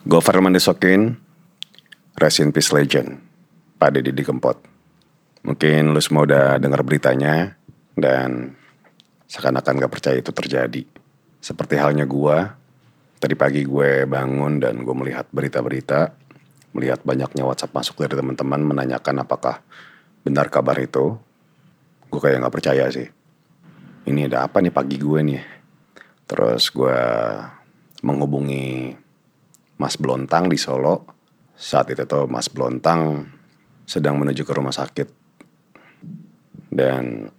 Gue 0.00 0.16
Firman 0.24 0.56
Desokin, 0.56 1.12
Rest 2.16 2.40
in 2.40 2.56
Peace 2.56 2.72
Legend, 2.72 3.20
Pak 3.76 4.00
Deddy 4.00 4.24
Kempot. 4.24 4.56
Mungkin 5.44 5.92
lu 5.92 6.00
semua 6.00 6.24
udah 6.24 6.56
dengar 6.56 6.80
beritanya, 6.80 7.60
dan 7.92 8.56
seakan-akan 9.28 9.76
gak 9.84 9.92
percaya 9.92 10.16
itu 10.16 10.32
terjadi. 10.32 10.88
Seperti 11.44 11.76
halnya 11.76 12.08
gue, 12.08 12.36
tadi 13.20 13.36
pagi 13.36 13.60
gue 13.68 14.08
bangun 14.08 14.56
dan 14.56 14.80
gue 14.88 14.94
melihat 14.96 15.28
berita-berita, 15.36 16.16
melihat 16.72 17.04
banyaknya 17.04 17.44
WhatsApp 17.44 17.76
masuk 17.76 18.00
dari 18.00 18.16
teman-teman 18.16 18.72
menanyakan 18.72 19.20
apakah 19.20 19.60
benar 20.24 20.48
kabar 20.48 20.80
itu. 20.80 21.12
Gue 22.08 22.20
kayak 22.24 22.40
gak 22.48 22.54
percaya 22.56 22.88
sih. 22.88 23.04
Ini 24.08 24.32
ada 24.32 24.48
apa 24.48 24.64
nih 24.64 24.72
pagi 24.72 24.96
gue 24.96 25.20
nih? 25.28 25.44
Terus 26.24 26.72
gue 26.72 26.96
menghubungi 28.00 28.96
Mas 29.80 29.96
Blontang 29.96 30.52
di 30.52 30.60
Solo. 30.60 31.08
Saat 31.56 31.96
itu 31.96 32.04
tuh 32.04 32.28
Mas 32.28 32.52
Blontang 32.52 33.24
sedang 33.88 34.20
menuju 34.20 34.44
ke 34.44 34.52
rumah 34.52 34.76
sakit. 34.76 35.08
Dan 36.68 37.32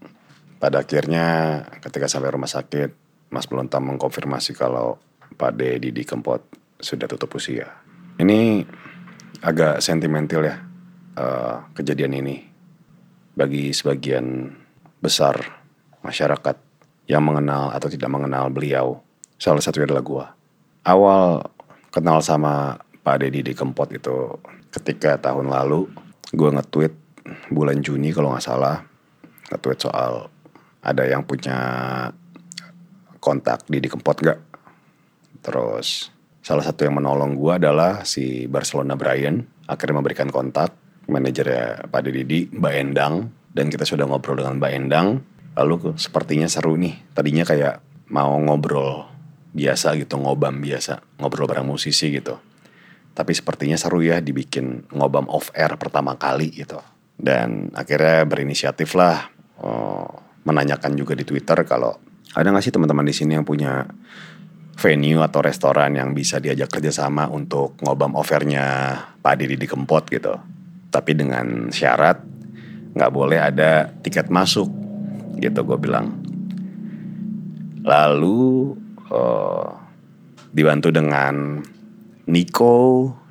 pada 0.57 0.81
akhirnya 0.81 1.62
ketika 1.85 2.09
sampai 2.09 2.34
rumah 2.34 2.49
sakit, 2.49 2.89
Mas 3.29 3.45
Blontang 3.45 3.85
mengkonfirmasi 3.85 4.57
kalau 4.57 4.98
Pak 5.38 5.53
D 5.53 5.77
Didi 5.77 6.01
Kempot 6.01 6.41
sudah 6.81 7.05
tutup 7.05 7.38
usia. 7.38 7.70
Ini 8.17 8.65
agak 9.45 9.79
sentimental 9.79 10.41
ya 10.41 10.57
uh, 11.17 11.70
kejadian 11.77 12.17
ini 12.17 12.41
bagi 13.37 13.71
sebagian 13.71 14.53
besar 14.99 15.39
masyarakat 16.03 16.57
yang 17.05 17.21
mengenal 17.21 17.70
atau 17.71 17.87
tidak 17.87 18.09
mengenal 18.12 18.49
beliau. 18.49 19.01
Salah 19.37 19.62
satunya 19.63 19.89
adalah 19.89 20.05
gua. 20.05 20.26
Awal 20.85 21.41
kenal 21.91 22.23
sama 22.23 22.79
Pak 23.03 23.21
Deddy 23.21 23.43
di 23.43 23.53
Kempot 23.53 23.91
itu 23.91 24.39
ketika 24.71 25.19
tahun 25.19 25.51
lalu 25.51 25.91
gue 26.31 26.49
nge-tweet 26.49 26.93
bulan 27.51 27.83
Juni 27.83 28.15
kalau 28.15 28.31
nggak 28.31 28.45
salah 28.45 28.81
nge-tweet 29.51 29.79
soal 29.83 30.31
ada 30.81 31.03
yang 31.05 31.27
punya 31.27 31.59
kontak 33.21 33.70
Didi 33.70 33.85
Kempot 33.85 34.17
nggak? 34.17 34.39
Terus 35.45 36.09
salah 36.41 36.65
satu 36.65 36.87
yang 36.87 36.98
menolong 36.98 37.37
gue 37.37 37.53
adalah 37.53 38.01
si 38.01 38.49
Barcelona 38.49 38.98
Brian 38.98 39.45
akhirnya 39.70 40.01
memberikan 40.01 40.31
kontak 40.33 40.73
manajernya 41.05 41.91
Pak 41.91 42.01
Didi 42.09 42.49
Mbak 42.49 42.73
Endang 42.73 43.29
dan 43.53 43.70
kita 43.70 43.85
sudah 43.85 44.09
ngobrol 44.09 44.41
dengan 44.41 44.57
Mbak 44.57 44.71
Endang 44.73 45.07
lalu 45.53 45.93
sepertinya 45.99 46.49
seru 46.49 46.79
nih 46.79 47.13
tadinya 47.13 47.45
kayak 47.45 47.83
mau 48.09 48.33
ngobrol 48.41 49.10
biasa 49.52 49.99
gitu 49.99 50.16
ngobam 50.16 50.63
biasa 50.63 51.04
ngobrol 51.20 51.48
bareng 51.48 51.68
musisi 51.68 52.12
gitu. 52.12 52.40
Tapi 53.12 53.35
sepertinya 53.35 53.76
seru 53.76 53.99
ya 53.99 54.24
dibikin 54.24 54.88
ngobam 54.96 55.27
off 55.27 55.52
air 55.52 55.76
pertama 55.76 56.16
kali 56.16 56.52
gitu. 56.55 56.80
Dan 57.20 57.70
akhirnya 57.76 58.24
berinisiatif 58.26 58.96
lah 58.96 59.29
oh, 59.60 60.07
menanyakan 60.48 60.96
juga 60.98 61.13
di 61.13 61.27
Twitter 61.27 61.60
kalau 61.68 61.94
ada 62.32 62.48
nggak 62.48 62.63
sih 62.63 62.74
teman-teman 62.74 63.04
di 63.04 63.13
sini 63.13 63.35
yang 63.35 63.44
punya 63.44 63.84
venue 64.79 65.22
atau 65.22 65.44
restoran 65.44 65.94
yang 65.94 66.16
bisa 66.16 66.40
diajak 66.40 66.72
kerjasama 66.72 67.28
untuk 67.29 67.78
ngobam 67.84 68.16
offernya 68.18 68.96
Pak 69.19 69.35
Didi 69.38 69.59
di 69.59 69.68
Kempot 69.68 70.07
gitu. 70.07 70.34
Tapi 70.90 71.12
dengan 71.13 71.69
syarat 71.69 72.24
nggak 72.96 73.12
boleh 73.12 73.40
ada 73.40 73.91
tiket 74.02 74.31
masuk 74.31 74.72
gitu 75.38 75.59
gue 75.62 75.78
bilang. 75.78 76.18
Lalu 77.85 78.74
uh, 79.12 79.67
dibantu 80.51 80.90
dengan 80.90 81.59
Niko 82.31 82.75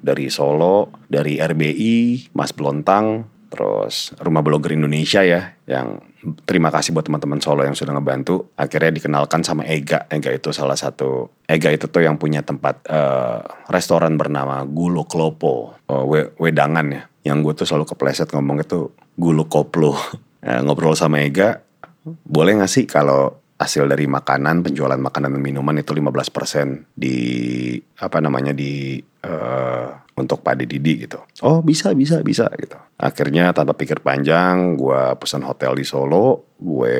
dari 0.00 0.28
Solo, 0.32 0.92
dari 1.08 1.40
RBI, 1.40 2.30
Mas 2.36 2.52
Blontang, 2.52 3.24
terus 3.52 4.12
Rumah 4.16 4.42
Blogger 4.44 4.76
Indonesia 4.76 5.20
ya, 5.24 5.56
yang 5.68 6.00
terima 6.44 6.68
kasih 6.68 6.92
buat 6.92 7.04
teman-teman 7.08 7.40
Solo 7.40 7.64
yang 7.64 7.76
sudah 7.76 7.96
ngebantu. 7.96 8.52
Akhirnya 8.56 8.92
dikenalkan 8.92 9.44
sama 9.44 9.64
Ega, 9.68 10.08
Ega 10.08 10.30
itu 10.32 10.52
salah 10.52 10.76
satu, 10.76 11.32
Ega 11.44 11.72
itu 11.72 11.88
tuh 11.88 12.04
yang 12.04 12.16
punya 12.16 12.44
tempat 12.44 12.84
uh, 12.88 13.40
restoran 13.68 14.16
bernama 14.20 14.64
Gulo 14.64 15.04
Klopo, 15.08 15.76
uh, 15.88 16.04
Wedangan 16.40 16.86
ya. 16.92 17.02
Yang 17.20 17.38
gue 17.44 17.52
tuh 17.64 17.66
selalu 17.68 17.84
kepleset 17.92 18.32
ngomong 18.32 18.64
itu 18.64 18.92
Gulo 19.16 19.44
Koplo. 19.48 19.92
uh, 19.92 19.96
ngobrol 20.64 20.96
sama 20.96 21.20
Ega, 21.20 21.60
boleh 22.04 22.56
gak 22.56 22.72
sih 22.72 22.84
kalau 22.88 23.39
hasil 23.60 23.84
dari 23.84 24.08
makanan 24.08 24.64
penjualan 24.64 24.96
makanan 24.96 25.36
dan 25.36 25.42
minuman 25.44 25.76
itu 25.76 25.92
15% 25.92 26.96
di 26.96 27.76
apa 28.00 28.16
namanya 28.24 28.56
di 28.56 28.96
uh, 29.20 30.00
untuk 30.16 30.40
Pak 30.40 30.64
Didi 30.64 31.04
gitu. 31.04 31.20
Oh 31.44 31.60
bisa 31.60 31.92
bisa 31.92 32.24
bisa 32.24 32.48
gitu. 32.56 32.80
Akhirnya 32.96 33.52
tanpa 33.52 33.76
pikir 33.76 34.00
panjang 34.00 34.80
gue 34.80 35.12
pesan 35.20 35.44
hotel 35.44 35.76
di 35.76 35.84
Solo, 35.84 36.56
gue 36.56 36.98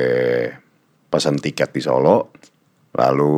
pesan 1.09 1.41
tiket 1.41 1.73
di 1.73 1.81
Solo, 1.81 2.29
lalu 2.93 3.33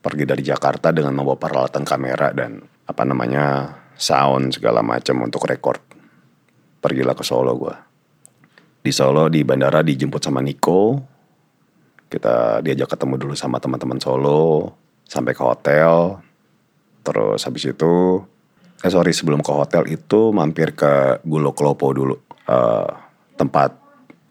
pergi 0.00 0.24
dari 0.24 0.40
Jakarta 0.40 0.96
dengan 0.96 1.20
membawa 1.20 1.36
peralatan 1.36 1.84
kamera 1.84 2.32
dan 2.32 2.64
apa 2.64 3.02
namanya 3.04 3.76
sound 3.92 4.56
segala 4.56 4.80
macam 4.80 5.20
untuk 5.20 5.44
record. 5.44 5.84
Pergilah 6.80 7.12
ke 7.12 7.24
Solo 7.28 7.52
gue. 7.60 7.76
Di 8.80 8.92
Solo 8.94 9.28
di 9.28 9.44
bandara 9.44 9.84
dijemput 9.84 10.22
sama 10.22 10.40
Niko, 10.40 11.15
kita 12.06 12.62
diajak 12.62 12.94
ketemu 12.94 13.14
dulu 13.18 13.34
sama 13.34 13.58
teman-teman 13.58 13.98
Solo 13.98 14.74
sampai 15.06 15.32
ke 15.34 15.42
hotel. 15.42 16.22
Terus 17.02 17.40
habis 17.46 17.64
itu 17.66 18.22
eh 18.82 18.92
sorry 18.92 19.14
sebelum 19.14 19.40
ke 19.40 19.52
hotel 19.54 19.86
itu 19.88 20.30
mampir 20.34 20.74
ke 20.74 21.22
Gulo 21.26 21.54
Klopo 21.54 21.90
dulu. 21.90 22.16
Uh, 22.46 22.86
tempat 23.34 23.74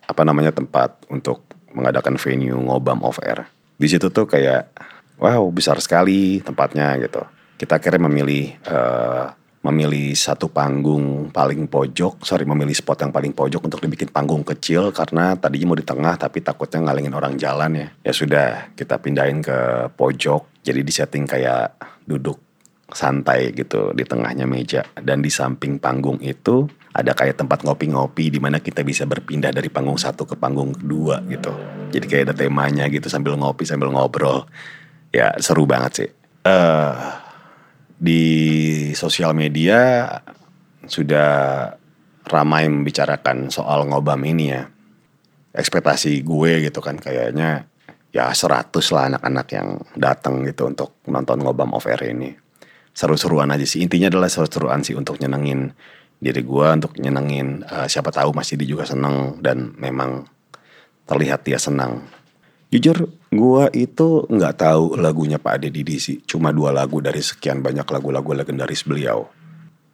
apa 0.08 0.22
namanya 0.24 0.56
tempat 0.56 1.04
untuk 1.12 1.44
mengadakan 1.76 2.16
venue 2.16 2.56
ngobam 2.56 3.04
off 3.04 3.20
air. 3.20 3.48
Di 3.76 3.88
situ 3.92 4.08
tuh 4.08 4.24
kayak 4.24 4.72
wow 5.20 5.44
besar 5.52 5.80
sekali 5.84 6.40
tempatnya 6.40 6.96
gitu. 7.04 7.24
Kita 7.56 7.80
akhirnya 7.80 8.08
memilih 8.08 8.56
uh, 8.68 9.32
memilih 9.66 10.14
satu 10.14 10.54
panggung 10.54 11.34
paling 11.34 11.66
pojok, 11.66 12.22
sorry 12.22 12.46
memilih 12.46 12.78
spot 12.78 13.02
yang 13.02 13.10
paling 13.10 13.34
pojok 13.34 13.66
untuk 13.66 13.82
dibikin 13.82 14.14
panggung 14.14 14.46
kecil 14.46 14.94
karena 14.94 15.34
tadinya 15.34 15.74
mau 15.74 15.80
di 15.80 15.82
tengah 15.82 16.14
tapi 16.22 16.46
takutnya 16.46 16.86
ngalingin 16.86 17.18
orang 17.18 17.34
jalan 17.34 17.74
ya. 17.74 17.88
Ya 18.06 18.14
sudah 18.14 18.48
kita 18.78 19.02
pindahin 19.02 19.42
ke 19.42 19.90
pojok 19.98 20.62
jadi 20.62 20.86
disetting 20.86 21.26
kayak 21.26 21.82
duduk 22.06 22.38
santai 22.86 23.50
gitu 23.58 23.98
di 23.98 24.06
tengahnya 24.06 24.46
meja 24.46 24.86
dan 25.02 25.26
di 25.26 25.34
samping 25.34 25.82
panggung 25.82 26.22
itu 26.22 26.70
ada 26.94 27.18
kayak 27.18 27.42
tempat 27.42 27.66
ngopi-ngopi 27.66 28.30
di 28.30 28.38
mana 28.38 28.62
kita 28.62 28.86
bisa 28.86 29.10
berpindah 29.10 29.50
dari 29.50 29.74
panggung 29.74 29.98
satu 29.98 30.30
ke 30.30 30.38
panggung 30.38 30.78
kedua 30.78 31.26
gitu. 31.26 31.52
Jadi 31.90 32.06
kayak 32.06 32.24
ada 32.32 32.36
temanya 32.38 32.86
gitu 32.88 33.10
sambil 33.10 33.34
ngopi 33.34 33.66
sambil 33.66 33.90
ngobrol. 33.90 34.46
Ya 35.10 35.34
seru 35.42 35.66
banget 35.66 35.92
sih. 36.06 36.10
Uh, 36.46 37.25
di 37.96 38.24
sosial 38.92 39.32
media 39.32 40.08
sudah 40.86 41.72
ramai 42.26 42.68
membicarakan 42.68 43.50
soal 43.54 43.88
ngobam 43.88 44.20
ini 44.26 44.46
ya. 44.52 44.64
Ekspektasi 45.56 46.20
gue 46.26 46.68
gitu 46.68 46.84
kan 46.84 47.00
kayaknya 47.00 47.72
ya 48.12 48.32
seratus 48.36 48.92
lah 48.92 49.12
anak-anak 49.12 49.48
yang 49.56 49.68
datang 49.96 50.44
gitu 50.44 50.68
untuk 50.68 51.00
nonton 51.08 51.40
ngobam 51.44 51.72
off 51.76 51.88
air 51.88 52.12
ini. 52.12 52.36
Seru-seruan 52.96 53.52
aja 53.52 53.68
sih. 53.68 53.84
Intinya 53.84 54.08
adalah 54.08 54.32
seru-seruan 54.32 54.84
sih 54.84 54.96
untuk 54.96 55.20
nyenengin 55.20 55.72
diri 56.20 56.42
gue, 56.44 56.68
untuk 56.72 56.96
nyenengin 56.96 57.64
uh, 57.68 57.88
siapa 57.92 58.12
tahu 58.12 58.32
masih 58.32 58.56
dia 58.56 58.68
juga 58.72 58.88
seneng 58.88 59.40
dan 59.44 59.76
memang 59.76 60.24
terlihat 61.08 61.44
dia 61.44 61.60
senang. 61.60 62.08
Jujur 62.76 63.08
gue 63.32 63.64
itu 63.72 64.28
nggak 64.28 64.56
tahu 64.60 65.00
lagunya 65.00 65.40
Pak 65.40 65.64
Ade 65.64 65.72
Didi 65.72 65.96
sih. 65.96 66.20
Cuma 66.28 66.52
dua 66.52 66.76
lagu 66.76 67.00
dari 67.00 67.24
sekian 67.24 67.64
banyak 67.64 67.88
lagu-lagu 67.88 68.36
legendaris 68.36 68.84
beliau. 68.84 69.32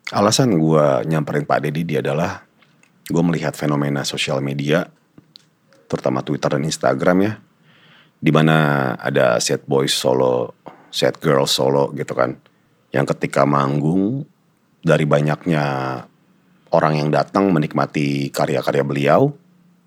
Alasan 0.10 0.58
gue 0.58 1.06
nyamperin 1.06 1.46
Pak 1.46 1.62
Ade 1.62 1.70
Didi 1.70 2.02
adalah 2.02 2.42
gue 3.06 3.22
melihat 3.22 3.54
fenomena 3.54 4.02
sosial 4.02 4.42
media, 4.42 4.90
terutama 5.86 6.26
Twitter 6.26 6.58
dan 6.58 6.66
Instagram 6.66 7.18
ya, 7.22 7.34
di 8.18 8.34
mana 8.34 8.58
ada 8.98 9.38
set 9.38 9.62
boys 9.70 9.94
solo, 9.94 10.58
set 10.90 11.22
girls 11.22 11.54
solo 11.54 11.94
gitu 11.94 12.18
kan, 12.18 12.34
yang 12.90 13.06
ketika 13.06 13.46
manggung 13.46 14.26
dari 14.82 15.06
banyaknya 15.06 15.64
orang 16.74 16.94
yang 16.98 17.14
datang 17.14 17.54
menikmati 17.54 18.34
karya-karya 18.34 18.82
beliau, 18.82 19.30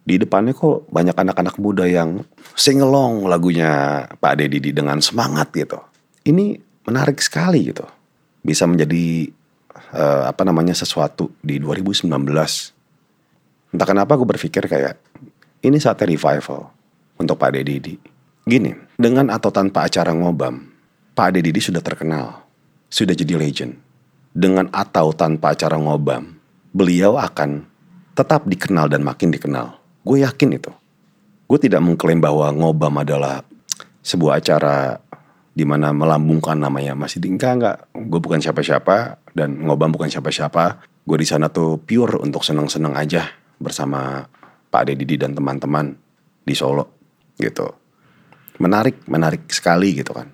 di 0.05 0.21
depannya 0.21 0.53
kok 0.53 0.85
banyak 0.93 1.17
anak-anak 1.17 1.56
muda 1.56 1.89
yang 1.89 2.21
singelong 2.53 3.25
lagunya 3.25 4.05
Pak 4.21 4.37
Deddy 4.37 4.71
dengan 4.71 5.01
semangat 5.01 5.49
gitu. 5.56 5.81
Ini 6.29 6.61
menarik 6.85 7.25
sekali 7.25 7.73
gitu. 7.73 7.89
Bisa 8.45 8.69
menjadi 8.69 9.33
uh, 9.97 10.29
apa 10.29 10.45
namanya 10.45 10.77
sesuatu 10.77 11.33
di 11.41 11.56
2019. 11.56 12.12
Entah 13.73 13.89
kenapa 13.89 14.21
gue 14.21 14.29
berpikir 14.29 14.69
kayak 14.69 15.01
ini 15.65 15.81
saatnya 15.81 16.12
revival 16.12 16.69
untuk 17.17 17.41
Pak 17.41 17.50
Deddy. 17.57 17.97
Gini, 18.45 18.77
dengan 19.00 19.33
atau 19.33 19.49
tanpa 19.49 19.89
acara 19.89 20.12
ngobam, 20.12 20.69
Pak 21.17 21.41
Deddy 21.41 21.61
sudah 21.65 21.81
terkenal. 21.81 22.45
sudah 22.95 23.11
jadi 23.11 23.35
legend. 23.35 23.75
Dengan 24.31 24.71
atau 24.71 25.11
tanpa 25.11 25.50
acara 25.50 25.75
ngobam, 25.75 26.39
beliau 26.71 27.19
akan 27.19 27.67
tetap 28.15 28.47
dikenal 28.47 28.87
dan 28.87 29.03
makin 29.03 29.35
dikenal. 29.35 29.84
Gue 30.05 30.21
yakin 30.21 30.51
itu. 30.53 30.71
Gue 31.49 31.59
tidak 31.59 31.81
mengklaim 31.81 32.21
bahwa 32.21 32.53
ngobam 32.53 32.93
adalah 33.01 33.41
sebuah 34.05 34.39
acara 34.45 35.01
di 35.55 35.65
mana 35.65 35.95
melambungkan 35.97 36.59
namanya 36.61 36.93
masih 36.99 37.23
tinggal 37.23 37.56
nggak 37.56 37.95
gue 37.95 38.21
bukan 38.21 38.43
siapa-siapa 38.43 39.23
dan 39.33 39.65
ngobam 39.65 39.89
bukan 39.89 40.12
siapa-siapa. 40.12 40.85
Gue 41.05 41.17
di 41.21 41.29
sana 41.29 41.49
tuh 41.49 41.81
pure 41.81 42.21
untuk 42.21 42.45
seneng-seneng 42.45 42.93
aja 42.97 43.29
bersama 43.56 44.25
Pak 44.69 44.93
Deddy 44.93 45.17
dan 45.17 45.33
teman-teman 45.33 45.97
di 46.45 46.53
Solo 46.53 47.00
gitu. 47.41 47.73
Menarik 48.61 49.09
menarik 49.09 49.49
sekali 49.49 49.97
gitu 49.97 50.12
kan. 50.12 50.29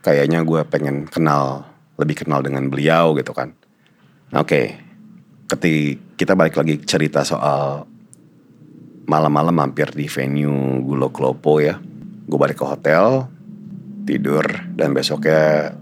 Kayaknya 0.00 0.40
gue 0.46 0.60
pengen 0.68 1.04
kenal 1.04 1.68
lebih 2.00 2.24
kenal 2.24 2.40
dengan 2.40 2.68
beliau 2.72 3.12
gitu 3.18 3.36
kan. 3.36 3.52
Oke 4.32 4.48
okay. 4.48 4.66
ketika 5.52 6.00
kita 6.16 6.32
balik 6.32 6.56
lagi 6.56 6.80
cerita 6.86 7.20
soal 7.26 7.84
malam-malam 9.06 9.54
mampir 9.54 9.90
di 9.92 10.06
venue 10.06 10.82
Gulo 10.82 11.10
Klopo 11.10 11.58
ya. 11.58 11.78
Gue 12.22 12.38
balik 12.38 12.62
ke 12.62 12.66
hotel 12.66 13.26
tidur 14.02 14.42
dan 14.74 14.90
besoknya 14.90 15.74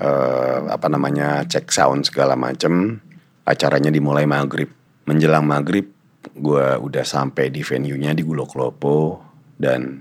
uh, 0.00 0.58
apa 0.72 0.86
namanya 0.88 1.44
cek 1.44 1.68
sound 1.68 2.08
segala 2.08 2.36
macem. 2.36 3.00
Acaranya 3.44 3.92
dimulai 3.92 4.24
maghrib. 4.24 4.72
Menjelang 5.04 5.44
maghrib 5.44 5.84
gue 6.32 6.66
udah 6.80 7.04
sampai 7.04 7.52
di 7.52 7.60
venue-nya 7.60 8.16
di 8.16 8.24
Gulo 8.24 8.48
Klopo. 8.48 9.20
Dan 9.54 10.00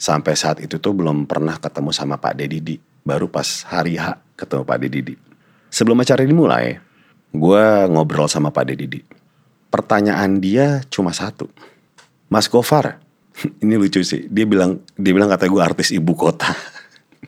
sampai 0.00 0.32
saat 0.32 0.64
itu 0.64 0.80
tuh 0.80 0.96
belum 0.96 1.28
pernah 1.28 1.60
ketemu 1.60 1.92
sama 1.92 2.16
Pak 2.16 2.40
Dedidi 2.40 2.80
baru 3.04 3.28
pas 3.28 3.68
hari 3.68 4.00
H 4.00 4.16
ketemu 4.32 4.64
Pak 4.64 4.78
Dedidi 4.80 5.14
sebelum 5.68 6.00
acara 6.00 6.24
dimulai 6.24 6.80
gue 7.36 7.64
ngobrol 7.92 8.24
sama 8.24 8.48
Pak 8.48 8.64
Dedidi 8.64 9.04
pertanyaan 9.68 10.40
dia 10.40 10.80
cuma 10.88 11.12
satu 11.12 11.52
Mas 12.30 12.46
Gofar 12.48 13.02
ini 13.62 13.74
lucu 13.76 14.00
sih 14.00 14.30
dia 14.30 14.46
bilang 14.48 14.80
dia 14.96 15.12
bilang 15.12 15.28
kata 15.28 15.50
gue 15.50 15.60
artis 15.60 15.92
ibu 15.92 16.16
kota 16.16 16.48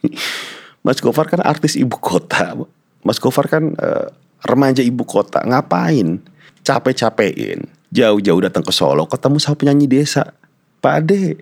Mas 0.83 0.99
Gofar 0.99 1.31
kan 1.31 1.41
artis 1.47 1.79
ibu 1.79 1.95
kota. 1.95 2.59
Mas 3.07 3.23
Gofar 3.23 3.47
kan 3.47 3.75
uh, 3.79 4.11
remaja 4.43 4.83
ibu 4.83 5.07
kota. 5.07 5.43
Ngapain? 5.47 6.19
Capek-capekin. 6.67 7.71
Jauh-jauh 7.95 8.43
datang 8.43 8.67
ke 8.67 8.75
Solo 8.75 9.07
ketemu 9.07 9.39
sama 9.39 9.57
penyanyi 9.59 9.87
desa. 9.87 10.35
Pak 10.83 10.95
Ade. 11.07 11.39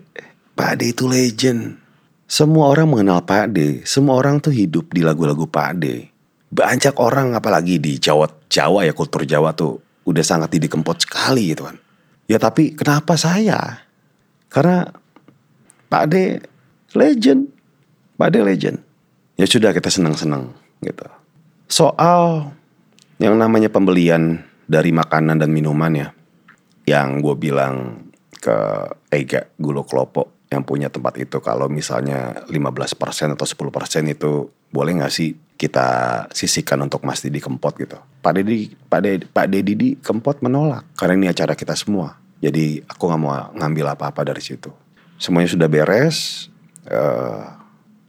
Pak 0.53 0.77
Ade 0.77 0.93
itu 0.93 1.09
legend. 1.09 1.81
Semua 2.29 2.69
orang 2.69 2.93
mengenal 2.93 3.25
Pak 3.25 3.49
Ade. 3.49 3.81
Semua 3.85 4.21
orang 4.21 4.37
tuh 4.37 4.53
hidup 4.53 4.93
di 4.93 5.01
lagu-lagu 5.01 5.49
Pak 5.49 5.67
Ade. 5.77 6.13
Banyak 6.51 7.01
orang 7.01 7.33
apalagi 7.33 7.81
di 7.81 7.97
Jawa 7.97 8.27
Jawa 8.45 8.83
ya 8.85 8.93
kultur 8.93 9.23
Jawa 9.23 9.55
tuh 9.55 9.79
udah 10.05 10.21
sangat 10.21 10.53
didikempot 10.53 11.01
sekali 11.01 11.49
gitu 11.49 11.65
kan. 11.65 11.81
Ya 12.29 12.37
tapi 12.37 12.73
kenapa 12.73 13.15
saya? 13.15 13.85
Karena 14.51 14.87
Pak 15.87 16.01
Ade 16.07 16.43
legend 16.95 17.51
Pak 18.21 18.29
Ade 18.29 18.39
legend. 18.45 18.77
Ya 19.41 19.49
sudah 19.49 19.73
kita 19.73 19.89
senang-senang 19.89 20.53
gitu. 20.85 21.09
Soal 21.65 22.53
yang 23.17 23.33
namanya 23.41 23.73
pembelian 23.73 24.45
dari 24.69 24.93
makanan 24.93 25.41
dan 25.41 25.49
minuman 25.49 25.89
ya. 25.97 26.07
Yang 26.85 27.07
gue 27.25 27.35
bilang 27.49 28.05
ke 28.37 28.57
Ega 29.09 29.49
Gulo 29.57 29.81
Klopo 29.81 30.45
yang 30.53 30.61
punya 30.61 30.93
tempat 30.93 31.17
itu 31.17 31.41
kalau 31.41 31.65
misalnya 31.65 32.45
15% 32.45 33.33
atau 33.33 33.45
10% 33.47 34.13
itu 34.13 34.31
boleh 34.69 35.01
gak 35.01 35.13
sih 35.13 35.33
kita 35.61 35.87
sisihkan 36.33 36.81
untuk 36.81 37.05
Mas 37.05 37.21
Didi 37.21 37.37
Kempot 37.37 37.77
gitu. 37.77 38.01
Pak 38.25 38.33
Dedi 38.33 38.73
Pak 38.89 38.99
Dedi, 39.05 39.25
Pak 39.29 39.45
Dedi 39.45 39.73
di 39.77 39.89
Kempot 39.93 40.41
menolak 40.41 40.89
karena 40.97 41.13
ini 41.21 41.27
acara 41.29 41.53
kita 41.53 41.77
semua. 41.77 42.17
Jadi 42.41 42.81
aku 42.81 43.05
nggak 43.05 43.21
mau 43.21 43.53
ngambil 43.53 43.93
apa-apa 43.93 44.25
dari 44.25 44.41
situ. 44.41 44.73
Semuanya 45.21 45.53
sudah 45.53 45.69
beres. 45.69 46.49
Uh, 46.89 47.61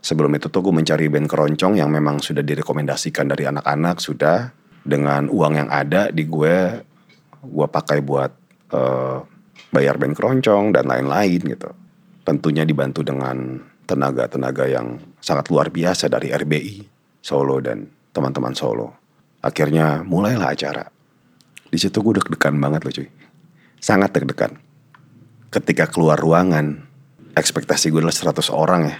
Sebelum 0.02 0.34
itu 0.34 0.50
tuh 0.50 0.66
gue 0.66 0.74
mencari 0.74 1.06
band 1.06 1.30
keroncong 1.30 1.78
yang 1.78 1.86
memang 1.86 2.18
sudah 2.18 2.42
direkomendasikan 2.42 3.22
dari 3.30 3.46
anak-anak 3.46 4.02
sudah 4.02 4.50
dengan 4.82 5.30
uang 5.30 5.62
yang 5.62 5.70
ada 5.70 6.10
di 6.10 6.26
gue 6.26 6.82
gue 7.38 7.66
pakai 7.70 8.02
buat 8.02 8.34
uh, 8.74 9.22
bayar 9.70 10.02
band 10.02 10.18
keroncong 10.18 10.74
dan 10.74 10.90
lain-lain 10.90 11.38
gitu. 11.46 11.70
Tentunya 12.26 12.66
dibantu 12.66 13.06
dengan 13.06 13.62
tenaga-tenaga 13.86 14.66
yang 14.66 14.98
sangat 15.22 15.54
luar 15.54 15.70
biasa 15.70 16.10
dari 16.10 16.34
RBI 16.34 16.91
Solo 17.22 17.62
dan 17.62 17.86
teman-teman 18.12 18.52
Solo. 18.52 18.92
Akhirnya 19.40 20.02
mulailah 20.02 20.52
acara. 20.52 20.84
Di 21.72 21.78
situ 21.80 22.02
gue 22.02 22.20
deg-degan 22.20 22.58
banget 22.58 22.84
loh 22.84 22.92
cuy. 22.92 23.08
Sangat 23.80 24.12
deg-degan. 24.12 24.58
Ketika 25.48 25.88
keluar 25.88 26.20
ruangan, 26.20 26.84
ekspektasi 27.32 27.88
gue 27.88 28.04
adalah 28.04 28.12
100 28.12 28.50
orang 28.52 28.82
ya 28.90 28.98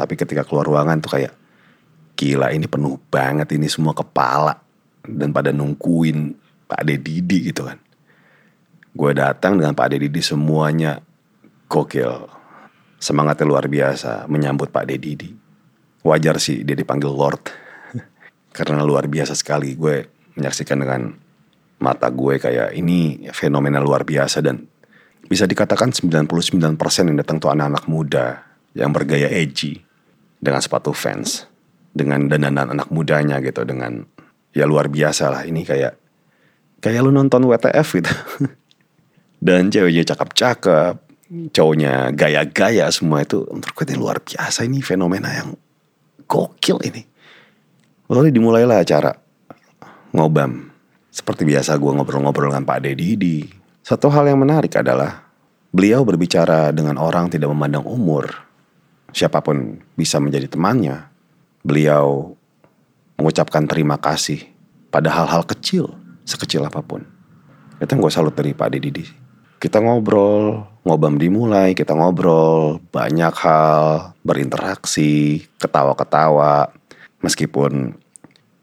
tapi 0.00 0.16
ketika 0.16 0.48
keluar 0.48 0.64
ruangan 0.64 0.96
tuh 1.04 1.12
kayak 1.12 1.36
gila 2.16 2.48
ini 2.56 2.64
penuh 2.64 2.96
banget 3.12 3.52
ini 3.52 3.68
semua 3.68 3.92
kepala 3.92 4.56
dan 5.04 5.28
pada 5.28 5.52
nungguin 5.52 6.32
Pak 6.64 6.80
Ade 6.80 6.96
Didi 6.96 7.52
gitu 7.52 7.68
kan. 7.68 7.76
Gue 8.96 9.12
datang 9.12 9.60
dengan 9.60 9.76
Pak 9.76 9.92
Ade 9.92 10.08
Didi 10.08 10.24
semuanya 10.24 11.04
gokil. 11.68 12.32
Semangatnya 12.96 13.44
luar 13.44 13.68
biasa 13.68 14.24
menyambut 14.24 14.72
Pak 14.72 14.88
Ade 14.88 14.96
Didi. 14.96 15.30
Wajar 16.00 16.40
sih 16.40 16.64
dia 16.64 16.76
dipanggil 16.76 17.12
Lord. 17.12 17.42
Karena 18.56 18.82
luar 18.82 19.06
biasa 19.06 19.36
sekali 19.36 19.76
gue 19.76 20.08
menyaksikan 20.36 20.80
dengan 20.80 21.12
mata 21.80 22.12
gue 22.12 22.36
kayak 22.36 22.76
ini 22.76 23.28
fenomena 23.32 23.80
luar 23.80 24.04
biasa 24.04 24.44
dan 24.44 24.64
bisa 25.26 25.48
dikatakan 25.48 25.92
99% 25.92 26.76
yang 27.08 27.18
datang 27.20 27.40
tuh 27.40 27.52
anak-anak 27.52 27.84
muda 27.88 28.26
yang 28.76 28.92
bergaya 28.92 29.28
edgy 29.28 29.80
dengan 30.40 30.60
sepatu 30.64 30.96
fans, 30.96 31.44
dengan 31.92 32.28
dandanan 32.28 32.72
anak 32.72 32.88
mudanya 32.88 33.40
gitu, 33.44 33.64
dengan 33.68 34.04
ya 34.56 34.64
luar 34.64 34.88
biasa 34.88 35.30
lah 35.30 35.42
ini 35.44 35.62
kayak 35.62 35.94
kayak 36.80 37.00
lu 37.04 37.12
nonton 37.12 37.44
WTF 37.44 37.88
gitu. 38.00 38.12
Dan 39.40 39.72
ceweknya 39.72 40.04
cakep-cakep, 40.04 40.94
cowoknya 41.54 42.12
gaya-gaya 42.12 42.92
semua 42.92 43.24
itu 43.24 43.40
menurut 43.48 43.72
gue 43.72 43.84
ini 43.88 43.96
luar 43.96 44.18
biasa 44.20 44.68
ini 44.68 44.84
fenomena 44.84 45.32
yang 45.32 45.56
gokil 46.30 46.78
ini. 46.86 47.02
Lalu 48.06 48.30
dimulailah 48.30 48.86
acara 48.86 49.10
ngobam. 50.14 50.70
Seperti 51.10 51.42
biasa 51.42 51.74
gue 51.74 51.90
ngobrol-ngobrol 51.90 52.54
dengan 52.54 52.62
Pak 52.62 52.86
Deddy 52.86 53.18
di 53.18 53.34
satu 53.82 54.06
hal 54.14 54.30
yang 54.30 54.38
menarik 54.38 54.70
adalah 54.78 55.26
beliau 55.74 56.06
berbicara 56.06 56.70
dengan 56.70 57.02
orang 57.02 57.26
tidak 57.26 57.50
memandang 57.50 57.82
umur 57.82 58.30
siapa 59.10 59.42
pun 59.42 59.78
bisa 59.98 60.22
menjadi 60.22 60.46
temannya. 60.50 61.06
Beliau 61.60 62.34
mengucapkan 63.20 63.68
terima 63.68 64.00
kasih 64.00 64.48
pada 64.88 65.12
hal-hal 65.12 65.44
kecil, 65.44 65.92
sekecil 66.24 66.64
apa 66.64 66.80
pun. 66.80 67.04
Itu 67.82 67.90
yang 67.92 68.00
gue 68.00 68.12
salut 68.12 68.32
dari 68.32 68.56
Pak 68.56 68.68
Didi. 68.72 69.04
Kita 69.60 69.76
ngobrol, 69.82 70.64
ngobam 70.84 71.20
dimulai, 71.20 71.76
kita 71.76 71.92
ngobrol, 71.92 72.80
banyak 72.92 73.34
hal, 73.36 74.12
berinteraksi, 74.24 75.44
ketawa-ketawa. 75.60 76.72
Meskipun 77.20 78.00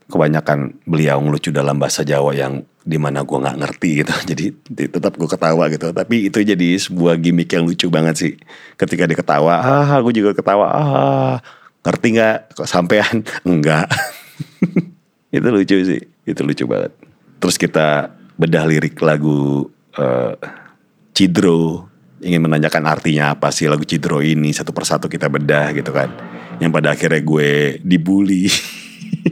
kebanyakan 0.08 0.80
beliau 0.88 1.20
ngelucu 1.20 1.52
dalam 1.52 1.78
bahasa 1.78 2.02
Jawa 2.02 2.34
yang 2.34 2.64
di 2.88 2.96
mana 2.96 3.28
gue 3.28 3.36
nggak 3.38 3.60
ngerti 3.60 3.90
gitu. 4.02 4.14
Jadi 4.32 4.46
tetap 4.88 5.20
gue 5.20 5.28
ketawa 5.28 5.68
gitu. 5.68 5.92
Tapi 5.92 6.32
itu 6.32 6.40
jadi 6.40 6.80
sebuah 6.80 7.20
gimmick 7.20 7.52
yang 7.52 7.68
lucu 7.68 7.92
banget 7.92 8.16
sih. 8.16 8.34
Ketika 8.80 9.04
dia 9.04 9.20
ketawa 9.20 9.60
ah 9.60 10.00
gue 10.00 10.14
juga 10.16 10.32
ketawa. 10.32 10.66
Ah 10.72 11.36
ngerti 11.84 12.08
nggak? 12.16 12.38
Kok 12.56 12.70
sampean? 12.70 13.28
Enggak. 13.48 13.92
Itu 15.36 15.48
lucu 15.52 15.78
sih. 15.84 16.02
Itu 16.24 16.48
lucu 16.48 16.64
banget. 16.64 16.96
Terus 17.44 17.60
kita 17.60 18.16
bedah 18.40 18.64
lirik 18.64 18.96
lagu 19.04 19.68
uh, 20.00 20.34
Cidro 21.12 21.90
ingin 22.22 22.42
menanyakan 22.44 22.84
artinya 22.90 23.38
apa 23.38 23.54
sih 23.54 23.70
lagu 23.70 23.86
Cidro 23.86 24.24
ini 24.24 24.54
satu 24.54 24.74
persatu 24.74 25.06
kita 25.12 25.30
bedah 25.30 25.74
gitu 25.74 25.92
kan. 25.94 26.10
Yang 26.58 26.72
pada 26.74 26.88
akhirnya 26.98 27.22
gue 27.22 27.50
dibully 27.86 28.50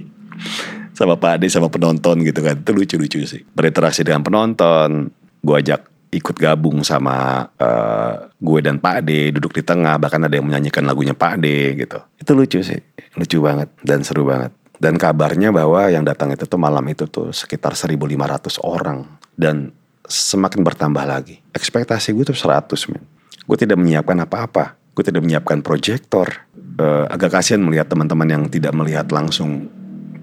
sama 0.97 1.17
Pak 1.17 1.41
Ade 1.41 1.47
sama 1.49 1.71
penonton 1.71 2.21
gitu 2.21 2.39
kan. 2.45 2.61
Itu 2.61 2.71
lucu-lucu 2.71 3.25
sih. 3.25 3.41
Berinteraksi 3.53 4.05
dengan 4.05 4.21
penonton 4.21 5.09
gue 5.45 5.55
ajak 5.55 5.81
ikut 6.15 6.35
gabung 6.39 6.79
sama 6.85 7.43
uh, 7.59 8.31
gue 8.39 8.59
dan 8.63 8.79
Pak 8.79 9.03
Ade 9.03 9.35
duduk 9.35 9.51
di 9.51 9.63
tengah 9.65 9.99
bahkan 9.99 10.23
ada 10.23 10.31
yang 10.31 10.47
menyanyikan 10.47 10.87
lagunya 10.87 11.17
Pak 11.17 11.41
Ade 11.41 11.75
gitu. 11.75 11.99
Itu 12.21 12.31
lucu 12.37 12.61
sih 12.63 12.79
lucu 13.15 13.39
banget 13.39 13.71
dan 13.81 14.03
seru 14.03 14.27
banget. 14.27 14.51
Dan 14.75 14.99
kabarnya 14.99 15.55
bahwa 15.55 15.87
yang 15.87 16.03
datang 16.03 16.35
itu 16.35 16.43
tuh 16.43 16.59
malam 16.59 16.83
itu 16.91 17.07
tuh 17.07 17.31
sekitar 17.31 17.79
1.500 17.79 18.59
orang. 18.59 19.07
Dan 19.31 19.71
semakin 20.07 20.61
bertambah 20.61 21.03
lagi 21.05 21.41
ekspektasi 21.53 22.13
gue 22.13 22.25
tuh 22.31 22.37
100 22.37 22.91
men 22.93 23.03
gue 23.45 23.57
tidak 23.57 23.77
menyiapkan 23.77 24.17
apa-apa 24.21 24.77
gue 24.95 25.03
tidak 25.03 25.21
menyiapkan 25.25 25.59
proyektor 25.59 26.45
uh, 26.79 27.05
agak 27.11 27.35
kasihan 27.35 27.63
melihat 27.63 27.87
teman-teman 27.87 28.27
yang 28.27 28.43
tidak 28.47 28.71
melihat 28.75 29.07
langsung 29.11 29.67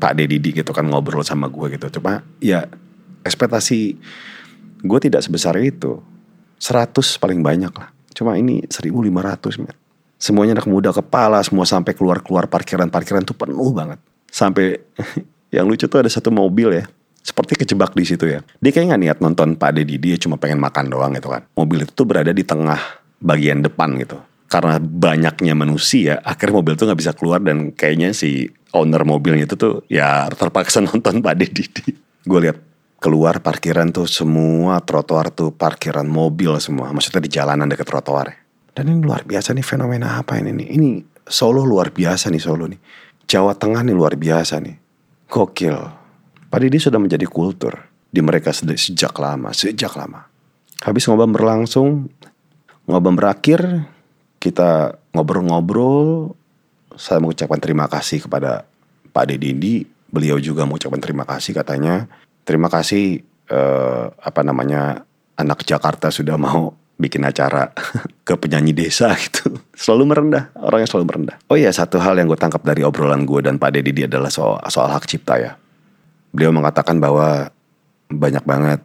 Pak 0.02 0.18
Deddy 0.18 0.42
gitu 0.42 0.74
kan 0.74 0.82
ngobrol 0.90 1.22
sama 1.22 1.46
gue 1.46 1.78
gitu. 1.78 2.00
Cuma 2.00 2.26
ya 2.42 2.66
ekspektasi 3.22 3.94
gue 4.82 4.98
tidak 4.98 5.22
sebesar 5.22 5.54
itu. 5.62 6.02
100 6.58 6.94
paling 7.18 7.42
banyak 7.42 7.70
lah. 7.74 7.90
Cuma 8.14 8.38
ini 8.38 8.66
1500 8.66 9.62
men. 9.62 9.74
Semuanya 10.18 10.58
anak 10.58 10.70
muda 10.70 10.94
kepala, 10.94 11.42
semua 11.42 11.66
sampai 11.66 11.90
keluar-keluar 11.94 12.46
parkiran-parkiran 12.46 13.26
tuh 13.26 13.34
penuh 13.34 13.74
banget. 13.74 13.98
Sampai 14.30 14.78
yang 15.54 15.66
lucu 15.66 15.90
tuh 15.90 16.02
ada 16.02 16.10
satu 16.10 16.30
mobil 16.30 16.82
ya. 16.82 16.86
Seperti 17.22 17.54
kejebak 17.54 17.94
di 17.94 18.02
situ 18.02 18.26
ya. 18.26 18.42
Dia 18.58 18.70
kayak 18.74 18.98
gak 18.98 19.02
niat 19.02 19.18
nonton 19.22 19.54
Pak 19.54 19.78
Deddy, 19.78 19.96
dia 19.96 20.18
cuma 20.18 20.36
pengen 20.42 20.58
makan 20.58 20.90
doang 20.90 21.14
gitu 21.14 21.30
kan. 21.30 21.46
Mobil 21.54 21.86
itu 21.86 21.92
tuh 21.94 22.02
berada 22.02 22.34
di 22.34 22.42
tengah 22.42 22.78
bagian 23.22 23.62
depan 23.62 23.94
gitu. 24.02 24.18
Karena 24.50 24.76
banyaknya 24.82 25.54
manusia 25.56 26.20
akhirnya 26.20 26.60
mobil 26.60 26.76
tuh 26.76 26.84
nggak 26.90 27.00
bisa 27.00 27.12
keluar 27.16 27.40
dan 27.40 27.72
kayaknya 27.72 28.12
si 28.12 28.52
owner 28.76 29.00
mobilnya 29.06 29.48
itu 29.48 29.56
tuh 29.56 29.80
ya 29.88 30.28
terpaksa 30.28 30.82
nonton 30.90 31.22
Pak 31.22 31.34
Deddy. 31.38 31.64
Gue 32.26 32.38
lihat 32.42 32.58
keluar 32.98 33.38
parkiran 33.38 33.94
tuh 33.94 34.10
semua 34.10 34.82
trotoar 34.82 35.30
tuh 35.30 35.54
parkiran 35.54 36.04
mobil 36.04 36.58
semua. 36.58 36.90
Maksudnya 36.90 37.22
di 37.22 37.30
jalanan 37.30 37.70
dekat 37.70 37.86
trotoar. 37.86 38.28
Dan 38.74 38.90
ini 38.90 39.00
luar 39.04 39.22
biasa 39.22 39.54
nih 39.54 39.64
fenomena 39.64 40.18
apa 40.18 40.36
ini 40.42 40.50
nih? 40.52 40.68
Ini 40.74 40.90
Solo 41.22 41.62
luar 41.62 41.94
biasa 41.94 42.34
nih 42.34 42.42
Solo 42.42 42.66
nih. 42.66 42.80
Jawa 43.30 43.54
Tengah 43.54 43.86
nih 43.86 43.94
luar 43.94 44.18
biasa 44.18 44.58
nih. 44.58 44.74
Gokil 45.30 46.01
Pak 46.52 46.60
Deddy 46.60 46.76
sudah 46.76 47.00
menjadi 47.00 47.24
kultur 47.24 47.72
di 48.12 48.20
mereka 48.20 48.52
sejak 48.52 49.16
lama 49.16 49.56
sejak 49.56 49.96
lama 49.96 50.28
habis 50.84 51.08
ngobrol 51.08 51.32
berlangsung 51.32 52.12
ngobrol 52.84 53.16
berakhir 53.16 53.88
kita 54.42 54.98
ngobrol-ngobrol, 55.14 56.34
saya 56.98 57.22
mengucapkan 57.22 57.62
terima 57.62 57.86
kasih 57.86 58.26
kepada 58.26 58.66
Pak 59.14 59.30
Deddy. 59.30 59.86
Beliau 60.10 60.36
juga 60.42 60.66
mengucapkan 60.66 60.98
terima 60.98 61.22
kasih 61.22 61.54
katanya. 61.54 62.10
Terima 62.42 62.66
kasih 62.66 63.22
eh, 63.46 64.04
apa 64.10 64.40
namanya 64.42 65.06
anak 65.38 65.62
Jakarta 65.62 66.10
sudah 66.10 66.34
mau 66.34 66.74
bikin 66.98 67.22
acara 67.22 67.70
ke 68.26 68.34
penyanyi 68.34 68.74
desa 68.74 69.14
gitu. 69.14 69.62
Selalu 69.78 70.10
merendah, 70.10 70.50
orangnya 70.58 70.90
selalu 70.90 71.06
merendah. 71.06 71.36
Oh 71.46 71.56
iya, 71.56 71.70
satu 71.70 72.02
hal 72.02 72.18
yang 72.18 72.26
gue 72.26 72.36
tangkap 72.36 72.66
dari 72.66 72.82
obrolan 72.82 73.22
gue 73.22 73.46
dan 73.46 73.62
Pak 73.62 73.78
Deddy 73.78 74.10
adalah 74.10 74.28
soal, 74.28 74.58
soal 74.68 74.90
hak 74.90 75.06
cipta 75.06 75.38
ya. 75.38 75.54
Beliau 76.32 76.50
mengatakan 76.50 76.98
bahwa 76.98 77.52
banyak 78.08 78.44
banget 78.44 78.80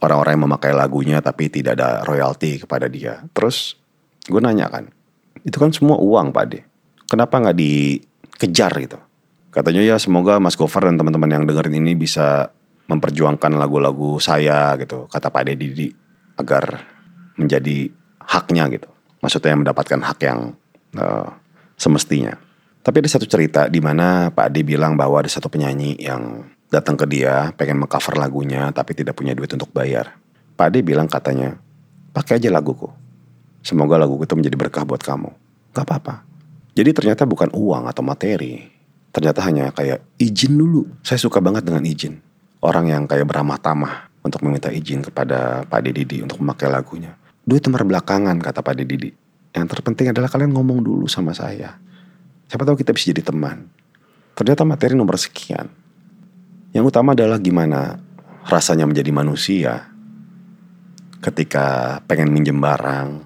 orang-orang 0.00 0.32
yang 0.36 0.44
memakai 0.44 0.72
lagunya 0.76 1.18
tapi 1.24 1.48
tidak 1.48 1.80
ada 1.80 2.04
royalti 2.04 2.60
kepada 2.60 2.86
dia. 2.86 3.24
Terus 3.32 3.80
Gue 4.26 4.42
nanya 4.42 4.66
kan, 4.66 4.90
itu 5.46 5.54
kan 5.54 5.70
semua 5.70 6.02
uang 6.02 6.34
Pak 6.34 6.44
Ade. 6.50 6.60
Kenapa 7.06 7.38
nggak 7.38 7.56
dikejar 7.56 8.74
gitu? 8.82 8.98
Katanya 9.54 9.86
ya 9.86 9.96
semoga 10.02 10.42
Mas 10.42 10.58
Gofar 10.58 10.90
dan 10.90 10.98
teman-teman 10.98 11.30
yang 11.30 11.44
dengerin 11.46 11.78
ini 11.78 11.94
bisa 11.94 12.50
memperjuangkan 12.90 13.54
lagu-lagu 13.54 14.18
saya 14.18 14.74
gitu, 14.82 15.06
kata 15.06 15.30
Pak 15.30 15.42
Ade 15.46 15.54
Didi 15.54 15.88
agar 16.36 16.82
menjadi 17.38 17.86
haknya 18.26 18.66
gitu. 18.74 18.90
Maksudnya 19.22 19.54
mendapatkan 19.54 20.00
hak 20.02 20.18
yang 20.26 20.58
uh, 20.98 21.30
semestinya. 21.78 22.34
Tapi 22.82 23.02
ada 23.02 23.10
satu 23.10 23.26
cerita 23.30 23.70
di 23.70 23.78
mana 23.78 24.34
Pak 24.34 24.50
Ade 24.50 24.66
bilang 24.66 24.98
bahwa 24.98 25.22
ada 25.22 25.30
satu 25.30 25.46
penyanyi 25.46 26.02
yang 26.02 26.50
datang 26.70 26.98
ke 26.98 27.06
dia 27.06 27.54
pengen 27.54 27.82
mengcover 27.82 28.18
lagunya 28.18 28.70
tapi 28.74 28.92
tidak 28.94 29.14
punya 29.18 29.32
duit 29.32 29.50
untuk 29.54 29.70
bayar. 29.70 30.18
Pak 30.56 30.72
Ade 30.72 30.80
bilang 30.80 31.06
katanya, 31.06 31.60
pakai 32.16 32.40
aja 32.40 32.48
laguku. 32.48 32.88
Semoga 33.60 34.00
lagu 34.00 34.16
itu 34.22 34.32
menjadi 34.32 34.56
berkah 34.56 34.86
buat 34.86 35.02
kamu. 35.02 35.30
Gak 35.76 35.84
apa-apa. 35.84 36.24
Jadi 36.72 36.90
ternyata 36.96 37.28
bukan 37.28 37.52
uang 37.52 37.90
atau 37.90 38.00
materi. 38.00 38.62
Ternyata 39.12 39.40
hanya 39.44 39.72
kayak 39.72 40.00
izin 40.16 40.56
dulu. 40.56 40.86
Saya 41.04 41.20
suka 41.20 41.40
banget 41.40 41.66
dengan 41.66 41.84
izin. 41.84 42.20
Orang 42.64 42.88
yang 42.88 43.04
kayak 43.04 43.28
beramah 43.28 43.60
tamah 43.60 44.08
untuk 44.24 44.40
meminta 44.44 44.72
izin 44.72 45.04
kepada 45.04 45.64
Pak 45.68 45.80
Didi 45.82 46.24
untuk 46.24 46.40
memakai 46.40 46.72
lagunya. 46.72 47.16
Duit 47.44 47.60
temar 47.62 47.84
belakangan 47.84 48.40
kata 48.40 48.60
Pak 48.64 48.74
Didi. 48.80 49.12
Yang 49.56 49.66
terpenting 49.72 50.12
adalah 50.12 50.28
kalian 50.28 50.52
ngomong 50.52 50.84
dulu 50.84 51.08
sama 51.08 51.32
saya. 51.32 51.80
Siapa 52.48 52.62
tahu 52.64 52.76
kita 52.76 52.92
bisa 52.92 53.12
jadi 53.12 53.24
teman. 53.24 53.66
Ternyata 54.36 54.68
materi 54.68 54.92
nomor 54.92 55.16
sekian. 55.16 55.85
Yang 56.76 56.92
utama 56.92 57.16
adalah 57.16 57.40
gimana 57.40 57.96
rasanya 58.44 58.84
menjadi 58.84 59.08
manusia 59.08 59.88
ketika 61.24 61.98
pengen 62.04 62.28
minjem 62.28 62.60
barang, 62.60 63.24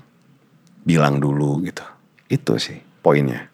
bilang 0.87 1.19
dulu 1.19 1.59
gitu. 1.67 1.83
Itu 2.31 2.63
sih 2.63 2.79
poinnya. 3.03 3.51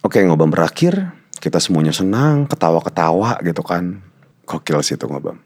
Oke 0.00 0.24
ngobam 0.24 0.48
berakhir, 0.48 0.96
kita 1.44 1.60
semuanya 1.60 1.92
senang, 1.92 2.48
ketawa-ketawa 2.48 3.36
gitu 3.44 3.60
kan. 3.60 4.00
Gokil 4.48 4.80
sih 4.80 4.96
itu 4.96 5.04
ngobam. 5.04 5.36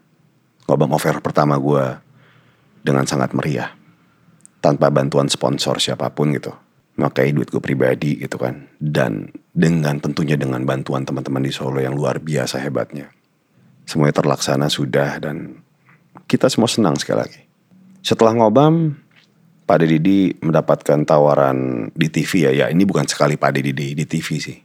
Ngobam 0.63 0.95
over 0.95 1.19
pertama 1.19 1.59
gue 1.59 1.83
dengan 2.79 3.03
sangat 3.03 3.35
meriah. 3.35 3.75
Tanpa 4.63 4.87
bantuan 4.87 5.27
sponsor 5.27 5.75
siapa 5.83 6.07
pun 6.15 6.31
gitu. 6.31 6.55
Makai 6.95 7.35
duit 7.35 7.51
gue 7.51 7.59
pribadi 7.59 8.15
gitu 8.15 8.39
kan. 8.39 8.63
Dan 8.79 9.27
dengan 9.51 9.99
tentunya 9.99 10.39
dengan 10.39 10.63
bantuan 10.63 11.03
teman-teman 11.03 11.43
di 11.43 11.51
Solo 11.51 11.83
yang 11.83 11.99
luar 11.99 12.23
biasa 12.23 12.63
hebatnya. 12.63 13.18
Semuanya 13.89 14.21
terlaksana 14.21 14.69
sudah 14.69 15.17
dan 15.17 15.65
kita 16.29 16.45
semua 16.45 16.69
senang 16.69 16.93
sekali 16.93 17.25
lagi. 17.25 17.41
Setelah 18.05 18.37
ngobam, 18.37 18.93
Pak 19.65 19.81
Deddy 19.81 20.37
mendapatkan 20.45 21.01
tawaran 21.09 21.89
di 21.97 22.05
TV 22.13 22.45
ya. 22.45 22.51
Ya 22.53 22.65
ini 22.69 22.85
bukan 22.85 23.09
sekali 23.09 23.33
Pak 23.33 23.57
Deddy 23.57 23.97
di 23.97 24.05
TV 24.05 24.37
sih. 24.37 24.57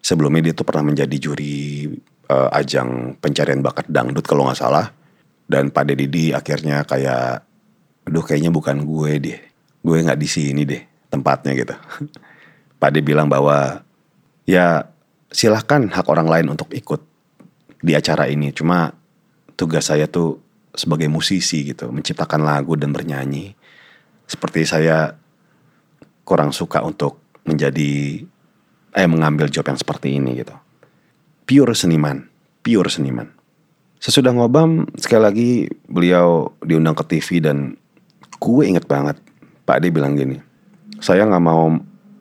Sebelumnya 0.00 0.48
dia 0.48 0.54
tuh 0.56 0.64
pernah 0.64 0.88
menjadi 0.88 1.12
juri 1.20 1.92
uh, 2.32 2.48
ajang 2.56 3.20
pencarian 3.20 3.60
bakat 3.60 3.84
dangdut 3.92 4.24
kalau 4.24 4.48
nggak 4.48 4.56
salah. 4.56 4.88
Dan 5.44 5.68
Pak 5.68 5.84
Deddy 5.92 6.32
akhirnya 6.32 6.80
kayak, 6.88 7.44
aduh 8.08 8.24
kayaknya 8.24 8.48
bukan 8.48 8.80
gue 8.80 9.12
deh. 9.20 9.40
Gue 9.84 9.96
nggak 10.00 10.16
di 10.16 10.28
sini 10.28 10.64
deh 10.64 10.80
tempatnya 11.12 11.52
gitu. 11.52 11.76
Pak 12.80 12.96
Deddy 12.96 13.12
bilang 13.12 13.28
bahwa 13.28 13.84
ya 14.48 14.88
silahkan 15.28 15.84
hak 15.84 16.08
orang 16.08 16.32
lain 16.32 16.46
untuk 16.56 16.72
ikut 16.72 17.09
di 17.80 17.92
acara 17.96 18.28
ini. 18.28 18.52
Cuma 18.52 18.92
tugas 19.56 19.88
saya 19.88 20.06
tuh 20.06 20.40
sebagai 20.72 21.10
musisi 21.10 21.66
gitu, 21.66 21.90
menciptakan 21.90 22.46
lagu 22.46 22.78
dan 22.78 22.94
bernyanyi 22.94 23.58
seperti 24.30 24.62
saya 24.62 25.18
kurang 26.22 26.54
suka 26.54 26.78
untuk 26.86 27.18
menjadi 27.42 28.22
eh 28.94 29.08
mengambil 29.10 29.50
job 29.50 29.66
yang 29.66 29.74
seperti 29.74 30.14
ini 30.14 30.38
gitu. 30.38 30.54
Pure 31.42 31.74
seniman, 31.74 32.30
pure 32.62 32.86
seniman. 32.86 33.26
Sesudah 33.98 34.30
ngobam 34.30 34.86
sekali 34.94 35.22
lagi 35.22 35.50
beliau 35.90 36.54
diundang 36.62 36.94
ke 36.94 37.04
TV 37.18 37.42
dan 37.42 37.74
gue 38.38 38.62
inget 38.64 38.86
banget 38.86 39.18
Pak 39.66 39.82
Ade 39.82 39.90
bilang 39.90 40.14
gini, 40.14 40.38
saya 41.02 41.26
nggak 41.26 41.44
mau 41.44 41.74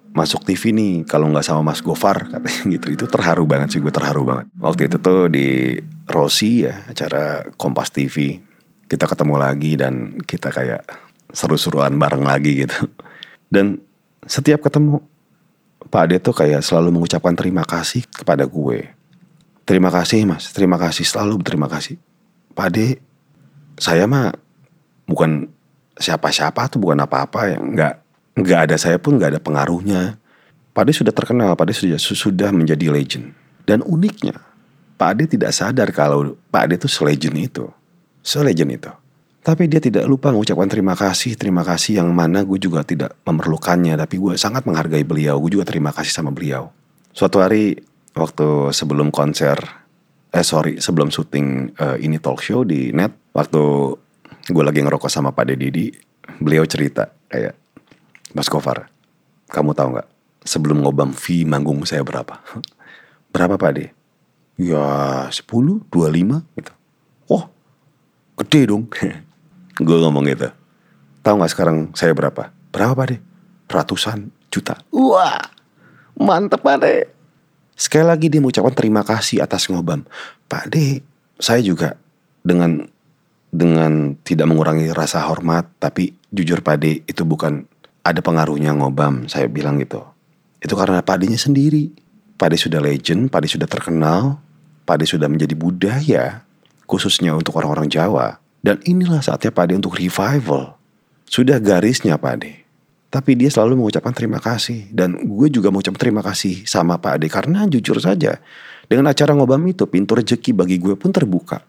masuk 0.10 0.42
TV 0.44 0.74
nih 0.74 1.06
kalau 1.06 1.30
nggak 1.30 1.46
sama 1.46 1.74
Mas 1.74 1.86
Gofar 1.86 2.26
katanya 2.32 2.64
gitu 2.76 2.88
itu 2.94 3.06
terharu 3.06 3.46
banget 3.46 3.78
sih 3.78 3.80
gue 3.82 3.94
terharu 3.94 4.26
banget 4.26 4.50
waktu 4.58 4.90
itu 4.90 4.98
tuh 4.98 5.30
di 5.30 5.78
Rossi 6.10 6.66
ya 6.66 6.90
acara 6.90 7.46
Kompas 7.56 7.94
TV 7.94 8.42
kita 8.90 9.06
ketemu 9.06 9.36
lagi 9.38 9.78
dan 9.78 10.18
kita 10.26 10.50
kayak 10.50 10.82
seru-seruan 11.30 11.94
bareng 12.02 12.26
lagi 12.26 12.66
gitu. 12.66 12.90
Dan 13.46 13.78
setiap 14.26 14.66
ketemu 14.66 15.02
Pak 15.90 16.02
Ade 16.10 16.18
tuh 16.20 16.34
kayak 16.34 16.66
selalu 16.66 16.98
mengucapkan 16.98 17.38
terima 17.38 17.62
kasih 17.64 18.04
kepada 18.10 18.50
gue. 18.50 18.90
Terima 19.64 19.94
kasih 19.94 20.26
mas, 20.26 20.50
terima 20.50 20.82
kasih 20.82 21.06
selalu 21.06 21.46
berterima 21.46 21.70
kasih. 21.70 22.02
Pak 22.58 22.66
Ade, 22.74 22.98
saya 23.78 24.10
mah 24.10 24.34
bukan 25.06 25.46
siapa-siapa 25.94 26.66
tuh 26.74 26.82
bukan 26.82 27.06
apa-apa 27.06 27.54
yang 27.54 27.78
nggak 27.78 27.96
nggak 28.40 28.72
ada 28.72 28.76
saya 28.80 28.98
pun 28.98 29.20
nggak 29.20 29.38
ada 29.38 29.42
pengaruhnya. 29.42 30.18
Pak 30.72 30.88
Ade 30.88 30.94
sudah 30.96 31.12
terkenal, 31.12 31.54
Pak 31.60 31.66
Ade 31.68 31.74
sudah 31.76 32.00
sudah 32.00 32.50
menjadi 32.56 32.88
legend. 32.88 33.36
Dan 33.68 33.84
uniknya, 33.84 34.38
Pak 34.96 35.10
Ade 35.16 35.24
tidak 35.28 35.52
sadar 35.52 35.90
kalau 35.92 36.40
Pak 36.50 36.62
Ade 36.70 36.76
tuh 36.80 36.92
selegend 36.92 37.36
itu, 37.36 37.68
selegend 38.24 38.72
itu. 38.72 38.92
Tapi 39.40 39.72
dia 39.72 39.80
tidak 39.80 40.04
lupa 40.06 40.30
mengucapkan 40.36 40.68
terima 40.68 40.94
kasih, 40.94 41.34
terima 41.40 41.64
kasih 41.64 42.04
yang 42.04 42.12
mana 42.12 42.44
gue 42.44 42.60
juga 42.60 42.84
tidak 42.84 43.16
memerlukannya. 43.24 43.96
Tapi 43.96 44.16
gue 44.20 44.34
sangat 44.36 44.68
menghargai 44.68 45.08
beliau, 45.08 45.40
gue 45.40 45.58
juga 45.58 45.66
terima 45.66 45.96
kasih 45.96 46.12
sama 46.12 46.30
beliau. 46.30 46.70
Suatu 47.16 47.40
hari 47.40 47.80
waktu 48.14 48.70
sebelum 48.76 49.10
konser, 49.10 49.58
eh 50.30 50.46
sorry 50.46 50.78
sebelum 50.78 51.10
syuting 51.10 51.74
uh, 51.80 51.98
ini 51.98 52.20
talk 52.20 52.44
show 52.44 52.68
di 52.68 52.92
net, 52.92 53.16
waktu 53.32 53.62
gue 54.48 54.64
lagi 54.64 54.80
ngerokok 54.84 55.10
sama 55.10 55.32
Pak 55.32 55.56
Deddy, 55.56 55.88
beliau 56.44 56.68
cerita 56.68 57.08
kayak, 57.32 57.56
Mas 58.34 58.50
Kofar, 58.50 58.90
kamu 59.50 59.74
tahu 59.74 59.98
nggak 59.98 60.10
sebelum 60.46 60.86
ngobam 60.86 61.12
fee 61.14 61.46
manggung 61.46 61.82
saya 61.86 62.06
berapa? 62.06 62.42
berapa 63.34 63.58
Pak 63.58 63.72
De? 63.74 63.86
Ya 64.60 64.84
10, 65.32 65.88
25 65.88 66.58
gitu. 66.60 66.74
Oh, 67.32 67.48
gede 68.44 68.62
dong. 68.68 68.92
Gue 69.86 69.98
ngomong 70.04 70.28
gitu. 70.28 70.52
Tahu 71.24 71.36
nggak 71.40 71.52
sekarang 71.56 71.78
saya 71.96 72.12
berapa? 72.12 72.52
Berapa 72.76 72.94
pak 72.96 73.06
deh? 73.16 73.20
Ratusan 73.72 74.28
juta. 74.52 74.76
Wah, 74.92 75.40
mantep 76.20 76.60
pak 76.60 76.76
deh. 76.84 77.08
Sekali 77.80 78.04
lagi 78.12 78.28
dia 78.28 78.44
mengucapkan 78.44 78.76
terima 78.76 79.08
kasih 79.08 79.40
atas 79.40 79.72
ngobam. 79.72 80.04
Pak 80.52 80.68
D, 80.68 81.00
saya 81.40 81.64
juga 81.64 81.96
dengan 82.44 82.84
dengan 83.50 84.20
tidak 84.22 84.52
mengurangi 84.52 84.92
rasa 84.92 85.24
hormat, 85.24 85.72
tapi 85.80 86.12
jujur 86.30 86.60
Pak 86.60 86.78
D 86.78 87.02
itu 87.08 87.24
bukan 87.24 87.66
ada 88.04 88.20
pengaruhnya 88.24 88.74
ngobam, 88.76 89.28
saya 89.28 89.46
bilang 89.52 89.80
gitu. 89.80 90.04
Itu 90.60 90.76
karena 90.76 91.00
Pak 91.04 91.24
D-nya 91.24 91.40
sendiri. 91.40 91.92
Pak 92.40 92.52
D 92.52 92.54
sudah 92.56 92.80
legend, 92.80 93.28
Pak 93.28 93.44
D 93.44 93.46
sudah 93.52 93.68
terkenal, 93.68 94.40
Pak 94.88 95.04
D 95.04 95.08
sudah 95.08 95.28
menjadi 95.28 95.56
budaya, 95.60 96.48
khususnya 96.88 97.36
untuk 97.36 97.60
orang-orang 97.60 97.92
Jawa. 97.92 98.40
Dan 98.64 98.80
inilah 98.88 99.20
saatnya 99.20 99.52
Pak 99.52 99.66
D 99.68 99.80
untuk 99.80 100.00
revival. 100.00 100.80
Sudah 101.28 101.60
garisnya 101.60 102.16
Pak 102.16 102.36
D. 102.40 102.60
Tapi 103.10 103.34
dia 103.34 103.50
selalu 103.50 103.82
mengucapkan 103.82 104.14
terima 104.14 104.38
kasih. 104.38 104.86
Dan 104.94 105.18
gue 105.18 105.48
juga 105.50 105.74
mengucapkan 105.74 105.98
terima 105.98 106.22
kasih 106.22 106.64
sama 106.70 107.02
Pak 107.02 107.18
Ade. 107.18 107.28
Karena 107.28 107.66
jujur 107.66 107.98
saja, 107.98 108.38
dengan 108.86 109.10
acara 109.10 109.34
ngobam 109.34 109.62
itu, 109.66 109.90
pintu 109.90 110.14
rezeki 110.14 110.54
bagi 110.54 110.78
gue 110.78 110.94
pun 110.94 111.10
terbuka. 111.10 111.66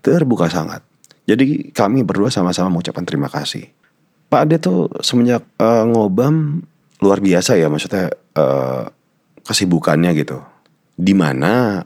Terbuka 0.00 0.48
sangat. 0.48 0.80
Jadi 1.28 1.68
kami 1.76 2.00
berdua 2.00 2.32
sama-sama 2.32 2.72
mengucapkan 2.72 3.04
terima 3.04 3.28
kasih. 3.28 3.68
Pak 4.30 4.40
Ade 4.46 4.56
tuh 4.62 4.86
semenjak 5.02 5.42
uh, 5.58 5.84
ngobam 5.90 6.62
luar 7.02 7.18
biasa 7.18 7.58
ya. 7.58 7.66
Maksudnya 7.66 8.14
uh, 8.38 8.86
kesibukannya 9.42 10.14
gitu. 10.14 10.38
Di 10.94 11.12
mana 11.12 11.82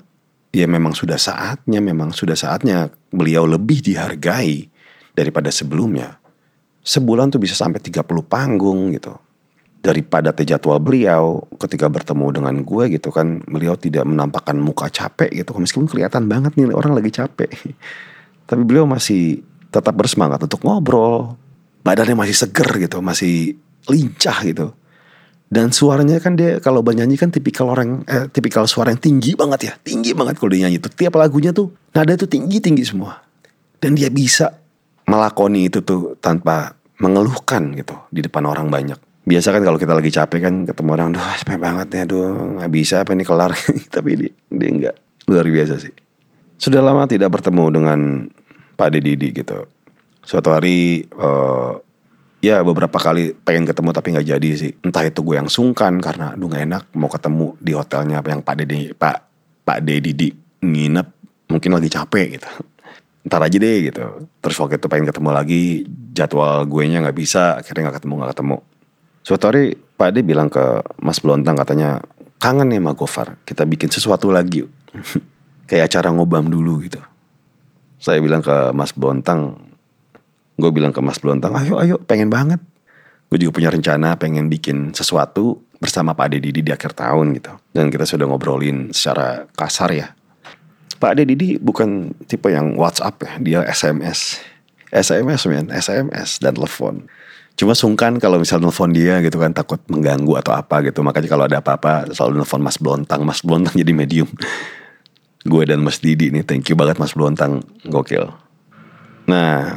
ya 0.53 0.67
memang 0.69 0.93
sudah 0.93 1.17
saatnya, 1.17 1.81
memang 1.81 2.13
sudah 2.13 2.37
saatnya 2.37 2.93
beliau 3.09 3.49
lebih 3.49 3.81
dihargai 3.81 4.69
daripada 5.17 5.49
sebelumnya 5.49 6.21
sebulan 6.85 7.33
tuh 7.33 7.41
bisa 7.41 7.57
sampai 7.57 7.81
30 7.81 8.05
panggung 8.29 8.93
gitu. 8.93 9.17
Daripada 9.85 10.33
jadwal 10.33 10.81
beliau 10.81 11.45
ketika 11.61 11.93
bertemu 11.93 12.41
dengan 12.41 12.55
gue 12.65 12.85
gitu 12.97 13.13
kan, 13.13 13.41
beliau 13.45 13.77
tidak 13.77 14.05
menampakkan 14.05 14.57
muka 14.57 14.89
capek 14.89 15.33
gitu. 15.33 15.57
Meskipun 15.57 15.89
kelihatan 15.89 16.29
banget 16.29 16.57
nih 16.57 16.73
orang 16.73 16.97
lagi 16.97 17.13
capek. 17.13 17.53
Tapi 18.49 18.63
beliau 18.65 18.85
masih 18.85 19.45
tetap 19.73 19.97
bersemangat 19.97 20.41
untuk 20.45 20.61
ngobrol. 20.65 21.37
Badannya 21.85 22.17
masih 22.17 22.37
seger 22.49 22.69
gitu, 22.81 23.05
masih 23.05 23.61
lincah 23.87 24.41
gitu. 24.41 24.73
Dan 25.55 25.71
suaranya 25.71 26.19
kan 26.19 26.35
dia 26.35 26.59
kalau 26.59 26.81
bernyanyi 26.81 27.21
kan 27.21 27.29
tipikal 27.31 27.71
orang 27.71 28.03
eh, 28.09 28.27
tipikal 28.33 28.65
suara 28.65 28.91
yang 28.91 28.99
tinggi 28.99 29.37
banget 29.37 29.61
ya, 29.71 29.73
tinggi 29.85 30.17
banget 30.17 30.41
kalau 30.41 30.51
dia 30.51 30.67
nyanyi 30.67 30.81
tuh. 30.81 30.91
Tiap 30.91 31.15
lagunya 31.15 31.53
tuh 31.53 31.71
nada 31.95 32.11
itu 32.17 32.27
tinggi-tinggi 32.27 32.83
semua. 32.83 33.23
Dan 33.79 33.95
dia 33.95 34.09
bisa 34.09 34.49
melakoni 35.05 35.69
itu 35.69 35.85
tuh 35.85 36.17
tanpa 36.19 36.73
mengeluhkan 36.99 37.77
gitu 37.77 37.95
di 38.09 38.25
depan 38.25 38.49
orang 38.49 38.73
banyak. 38.73 38.97
Biasa 39.25 39.53
kan 39.57 39.63
kalau 39.65 39.77
kita 39.81 39.93
lagi 39.97 40.11
capek 40.13 40.41
kan 40.41 40.55
ketemu 40.69 40.91
orang, 40.97 41.09
duh 41.13 41.21
capek 41.21 41.59
banget 41.61 41.89
ya, 41.93 42.03
duh 42.09 42.61
nggak 42.61 42.71
bisa 42.73 42.95
apa 43.05 43.13
ini 43.13 43.25
kelar. 43.25 43.53
Tapi 43.95 44.11
dia, 44.17 44.33
dia 44.53 44.71
nggak 44.73 44.97
luar 45.29 45.47
biasa 45.49 45.75
sih. 45.81 45.93
Sudah 46.57 46.81
lama 46.81 47.05
tidak 47.05 47.31
bertemu 47.31 47.65
dengan 47.73 48.01
Pak 48.75 48.89
Deddy 48.91 49.31
gitu. 49.31 49.69
Suatu 50.25 50.53
hari 50.53 51.05
uh, 51.15 51.77
ya 52.41 52.61
beberapa 52.65 52.97
kali 52.97 53.37
pengen 53.45 53.69
ketemu 53.69 53.91
tapi 53.93 54.09
nggak 54.17 54.29
jadi 54.37 54.51
sih. 54.57 54.73
Entah 54.81 55.05
itu 55.05 55.21
gue 55.21 55.37
yang 55.37 55.49
sungkan 55.53 56.01
karena 56.01 56.33
aduh 56.33 56.49
gak 56.49 56.65
enak 56.65 56.85
mau 56.97 57.13
ketemu 57.13 57.57
di 57.61 57.73
hotelnya 57.77 58.25
yang 58.25 58.41
Pak 58.41 58.55
Deddy 58.61 58.93
Pak 58.97 59.17
Pak 59.65 59.79
Deddy 59.85 60.29
nginep 60.65 61.09
mungkin 61.53 61.71
lagi 61.77 61.89
capek 61.93 62.41
gitu 62.41 62.51
ntar 63.25 63.41
aja 63.41 63.57
deh 63.57 63.79
gitu. 63.91 64.29
Terus 64.45 64.57
waktu 64.61 64.77
itu 64.77 64.87
pengen 64.87 65.09
ketemu 65.09 65.31
lagi, 65.33 65.63
jadwal 66.13 66.69
gue 66.69 66.85
nya 66.85 67.01
nggak 67.01 67.17
bisa, 67.17 67.59
akhirnya 67.59 67.89
nggak 67.89 68.05
ketemu 68.05 68.15
nggak 68.21 68.33
ketemu. 68.37 68.57
Suatu 69.25 69.45
hari 69.49 69.65
Pak 69.75 70.09
Ade 70.13 70.21
bilang 70.21 70.53
ke 70.53 70.85
Mas 71.01 71.19
Blontang 71.25 71.57
katanya 71.57 72.05
kangen 72.37 72.69
nih 72.69 72.81
sama 72.85 72.93
Gofar, 72.93 73.29
kita 73.49 73.65
bikin 73.65 73.89
sesuatu 73.89 74.29
lagi. 74.29 74.69
Kayak 75.69 75.89
acara 75.89 76.13
ngobam 76.13 76.53
dulu 76.53 76.85
gitu. 76.85 77.01
Saya 77.97 78.21
bilang 78.21 78.45
ke 78.45 78.77
Mas 78.77 78.93
Blontang, 78.93 79.57
gue 80.55 80.71
bilang 80.71 80.95
ke 80.95 81.01
Mas 81.03 81.19
Blontang, 81.19 81.55
ayo 81.59 81.79
ayo 81.83 81.97
pengen 82.03 82.31
banget. 82.31 82.63
Gue 83.31 83.41
juga 83.41 83.59
punya 83.59 83.71
rencana 83.73 84.15
pengen 84.15 84.47
bikin 84.47 84.95
sesuatu 84.95 85.63
bersama 85.83 86.15
Pak 86.15 86.31
Ade 86.31 86.39
Didi 86.39 86.63
di 86.63 86.71
akhir 86.71 86.95
tahun 86.95 87.35
gitu. 87.35 87.53
Dan 87.75 87.91
kita 87.91 88.07
sudah 88.07 88.31
ngobrolin 88.31 88.95
secara 88.95 89.49
kasar 89.59 89.91
ya 89.91 90.09
Pak 91.05 91.21
Ade 91.21 91.29
Didi 91.29 91.61
bukan 91.61 92.17
tipe 92.25 92.49
yang 92.49 92.81
WhatsApp 92.81 93.21
ya, 93.21 93.33
dia 93.37 93.61
SMS. 93.69 94.41
SMS 94.89 95.45
men, 95.51 95.69
SMS 95.69 96.41
dan 96.41 96.57
telepon. 96.57 97.05
Cuma 97.61 97.77
sungkan 97.77 98.17
kalau 98.17 98.41
misal 98.41 98.57
nelfon 98.57 98.89
dia 98.89 99.21
gitu 99.21 99.37
kan 99.37 99.53
takut 99.53 99.77
mengganggu 99.91 100.41
atau 100.41 100.57
apa 100.57 100.81
gitu. 100.81 101.05
Makanya 101.05 101.29
kalau 101.29 101.45
ada 101.45 101.61
apa-apa 101.61 102.09
selalu 102.09 102.41
nelfon 102.41 102.65
Mas 102.65 102.81
Blontang. 102.81 103.21
Mas 103.21 103.45
Blontang 103.45 103.77
jadi 103.77 103.93
medium. 103.93 104.33
Gue 105.45 105.69
dan 105.69 105.85
Mas 105.85 106.01
Didi 106.01 106.33
nih, 106.33 106.41
thank 106.41 106.73
you 106.73 106.77
banget 106.79 106.97
Mas 106.97 107.13
Blontang, 107.13 107.61
gokil. 107.85 108.33
Nah, 109.29 109.77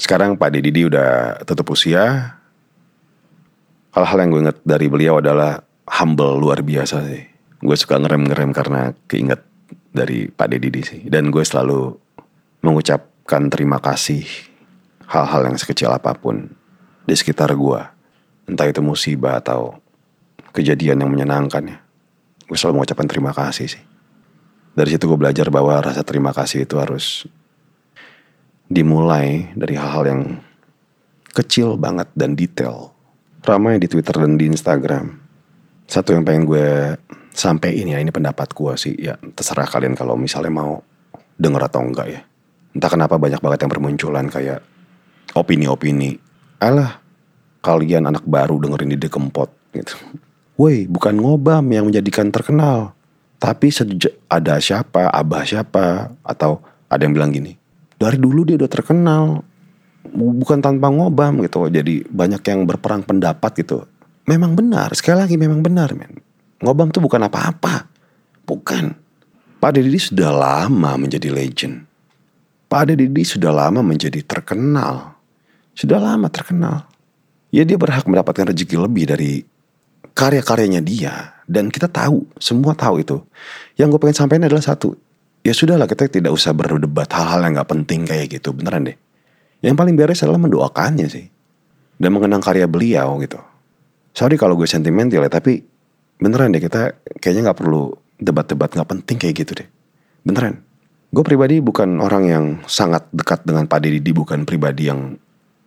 sekarang 0.00 0.36
Pak 0.38 0.50
Didi 0.54 0.86
udah 0.86 1.42
tutup 1.46 1.74
usia. 1.74 2.36
Hal-hal 3.94 4.18
yang 4.26 4.30
gue 4.34 4.42
inget 4.48 4.58
dari 4.66 4.86
beliau 4.90 5.22
adalah 5.22 5.62
humble 5.86 6.34
luar 6.42 6.66
biasa 6.66 7.06
sih 7.06 7.34
gue 7.64 7.76
suka 7.80 7.96
ngerem-ngerem 7.96 8.52
karena 8.52 8.92
keinget 9.08 9.40
dari 9.96 10.28
Pak 10.28 10.52
Deddy 10.52 10.82
sih. 10.84 11.00
Dan 11.08 11.32
gue 11.32 11.40
selalu 11.40 11.96
mengucapkan 12.60 13.48
terima 13.48 13.80
kasih 13.80 14.28
hal-hal 15.08 15.48
yang 15.48 15.56
sekecil 15.56 15.88
apa 15.88 16.12
pun 16.12 16.52
di 17.08 17.16
sekitar 17.16 17.56
gue. 17.56 17.80
Entah 18.44 18.68
itu 18.68 18.84
musibah 18.84 19.40
atau 19.40 19.80
kejadian 20.52 21.00
yang 21.00 21.10
menyenangkan 21.10 21.64
ya. 21.64 21.78
Gue 22.44 22.60
selalu 22.60 22.84
mengucapkan 22.84 23.08
terima 23.08 23.32
kasih 23.32 23.72
sih. 23.72 23.84
Dari 24.76 24.92
situ 24.92 25.08
gue 25.08 25.16
belajar 25.16 25.48
bahwa 25.48 25.80
rasa 25.80 26.04
terima 26.04 26.36
kasih 26.36 26.68
itu 26.68 26.76
harus 26.76 27.24
dimulai 28.74 29.54
dari 29.54 29.78
hal-hal 29.78 30.04
yang 30.10 30.22
kecil 31.30 31.78
banget 31.78 32.10
dan 32.18 32.34
detail. 32.34 32.90
Ramai 33.46 33.78
di 33.78 33.86
Twitter 33.86 34.18
dan 34.18 34.34
di 34.34 34.50
Instagram. 34.50 35.14
Satu 35.86 36.10
yang 36.10 36.26
pengen 36.26 36.48
gue 36.48 36.98
sampai 37.30 37.78
ini 37.78 37.94
ya 37.94 38.02
ini 38.02 38.10
pendapat 38.10 38.50
gue 38.50 38.72
sih. 38.74 38.94
Ya 38.98 39.14
terserah 39.38 39.70
kalian 39.70 39.94
kalau 39.94 40.18
misalnya 40.18 40.50
mau 40.50 40.82
denger 41.38 41.62
atau 41.70 41.86
enggak 41.86 42.08
ya. 42.10 42.20
Entah 42.74 42.90
kenapa 42.90 43.14
banyak 43.14 43.38
banget 43.38 43.58
yang 43.62 43.70
bermunculan 43.70 44.26
kayak 44.26 44.60
opini-opini. 45.38 46.18
Alah 46.58 46.98
kalian 47.62 48.10
anak 48.10 48.26
baru 48.26 48.58
dengerin 48.58 48.98
ide 48.98 49.06
kempot 49.06 49.54
gitu. 49.70 49.94
Woi 50.58 50.90
bukan 50.90 51.14
ngobam 51.20 51.62
yang 51.70 51.86
menjadikan 51.86 52.32
terkenal. 52.34 52.96
Tapi 53.38 53.68
ada 54.32 54.56
siapa 54.56 55.12
abah 55.12 55.44
siapa 55.44 56.16
atau 56.24 56.64
ada 56.88 57.04
yang 57.04 57.12
bilang 57.12 57.28
gini 57.28 57.60
dari 57.98 58.18
dulu 58.18 58.46
dia 58.48 58.56
udah 58.58 58.70
terkenal 58.70 59.42
bukan 60.14 60.60
tanpa 60.60 60.92
ngobam 60.92 61.40
gitu 61.42 61.66
jadi 61.72 62.04
banyak 62.08 62.42
yang 62.44 62.68
berperang 62.68 63.02
pendapat 63.02 63.64
gitu 63.64 63.88
memang 64.28 64.52
benar 64.52 64.92
sekali 64.92 65.20
lagi 65.24 65.36
memang 65.40 65.64
benar 65.64 65.96
men 65.96 66.24
Ngobam 66.64 66.88
tuh 66.88 67.04
bukan 67.04 67.20
apa-apa. 67.28 67.84
Bukan. 68.48 68.96
Pak 69.60 69.70
Deddy 69.76 70.00
sudah 70.00 70.32
lama 70.32 70.96
menjadi 70.96 71.28
legend. 71.28 71.84
Pak 72.72 72.88
Deddy 72.88 73.20
sudah 73.20 73.52
lama 73.52 73.84
menjadi 73.84 74.24
terkenal. 74.24 75.12
Sudah 75.76 76.00
lama 76.00 76.32
terkenal. 76.32 76.88
Ya 77.52 77.68
dia 77.68 77.76
berhak 77.76 78.08
mendapatkan 78.08 78.48
rezeki 78.48 78.80
lebih 78.80 79.04
dari 79.12 79.44
karya-karyanya 80.16 80.80
dia. 80.80 81.36
Dan 81.44 81.68
kita 81.68 81.92
tahu, 81.92 82.24
semua 82.40 82.72
tahu 82.72 83.04
itu. 83.04 83.20
Yang 83.76 83.96
gue 83.96 84.00
pengen 84.08 84.16
sampaikan 84.24 84.48
adalah 84.48 84.64
satu. 84.64 84.96
Ya 85.44 85.52
sudahlah 85.52 85.84
kita 85.84 86.08
tidak 86.08 86.32
usah 86.32 86.56
berdebat 86.56 87.12
hal-hal 87.12 87.44
yang 87.44 87.60
gak 87.60 87.68
penting 87.68 88.08
kayak 88.08 88.40
gitu. 88.40 88.56
Beneran 88.56 88.88
deh. 88.88 88.96
Yang 89.60 89.76
paling 89.76 89.94
beres 89.94 90.24
adalah 90.24 90.40
mendoakannya 90.40 91.06
sih. 91.06 91.28
Dan 92.00 92.16
mengenang 92.16 92.40
karya 92.40 92.64
beliau 92.64 93.20
gitu. 93.20 93.38
Sorry 94.16 94.40
kalau 94.40 94.56
gue 94.56 94.64
sentimental 94.64 95.20
ya, 95.20 95.30
tapi 95.30 95.62
beneran 96.18 96.54
deh 96.54 96.62
kita 96.62 96.96
kayaknya 97.18 97.50
nggak 97.50 97.58
perlu 97.58 97.92
debat-debat 98.18 98.70
nggak 98.70 98.88
penting 98.90 99.16
kayak 99.18 99.34
gitu 99.42 99.52
deh 99.58 99.68
beneran 100.22 100.62
gue 101.10 101.24
pribadi 101.26 101.58
bukan 101.58 101.98
orang 102.02 102.24
yang 102.26 102.44
sangat 102.66 103.06
dekat 103.10 103.42
dengan 103.46 103.66
Pak 103.66 103.82
Deddy 103.82 104.12
bukan 104.14 104.46
pribadi 104.46 104.90
yang 104.90 105.18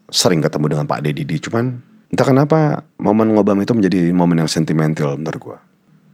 sering 0.07 0.39
ketemu 0.39 0.65
dengan 0.75 0.85
Pak 0.87 1.03
Deddy 1.03 1.37
cuman 1.43 1.65
entah 2.07 2.27
kenapa 2.27 2.59
momen 2.99 3.35
ngobam 3.35 3.59
itu 3.59 3.75
menjadi 3.75 4.11
momen 4.15 4.43
yang 4.43 4.49
sentimental 4.51 5.19
menurut 5.19 5.39
gue 5.39 5.57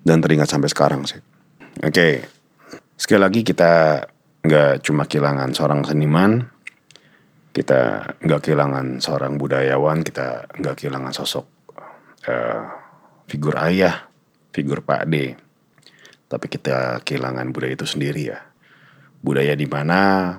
dan 0.04 0.20
teringat 0.20 0.50
sampai 0.50 0.70
sekarang 0.70 1.06
sih 1.06 1.22
oke 1.82 1.94
okay. 1.94 2.26
Sekali 2.98 3.22
lagi 3.22 3.42
kita 3.42 4.04
nggak 4.44 4.84
cuma 4.84 5.08
kehilangan 5.08 5.56
seorang 5.56 5.82
seniman 5.88 6.44
kita 7.54 8.14
nggak 8.20 8.42
kehilangan 8.44 9.00
seorang 9.00 9.38
budayawan 9.38 10.02
kita 10.02 10.50
nggak 10.58 10.76
kehilangan 10.78 11.14
sosok 11.14 11.46
uh, 12.28 12.64
figur 13.30 13.56
ayah 13.62 14.14
figur 14.54 14.86
Pak 14.86 15.10
D. 15.10 15.34
Tapi 16.30 16.46
kita 16.48 17.02
kehilangan 17.02 17.50
budaya 17.50 17.74
itu 17.74 17.90
sendiri 17.90 18.22
ya. 18.30 18.40
Budaya 19.20 19.58
di 19.58 19.66
mana 19.66 20.34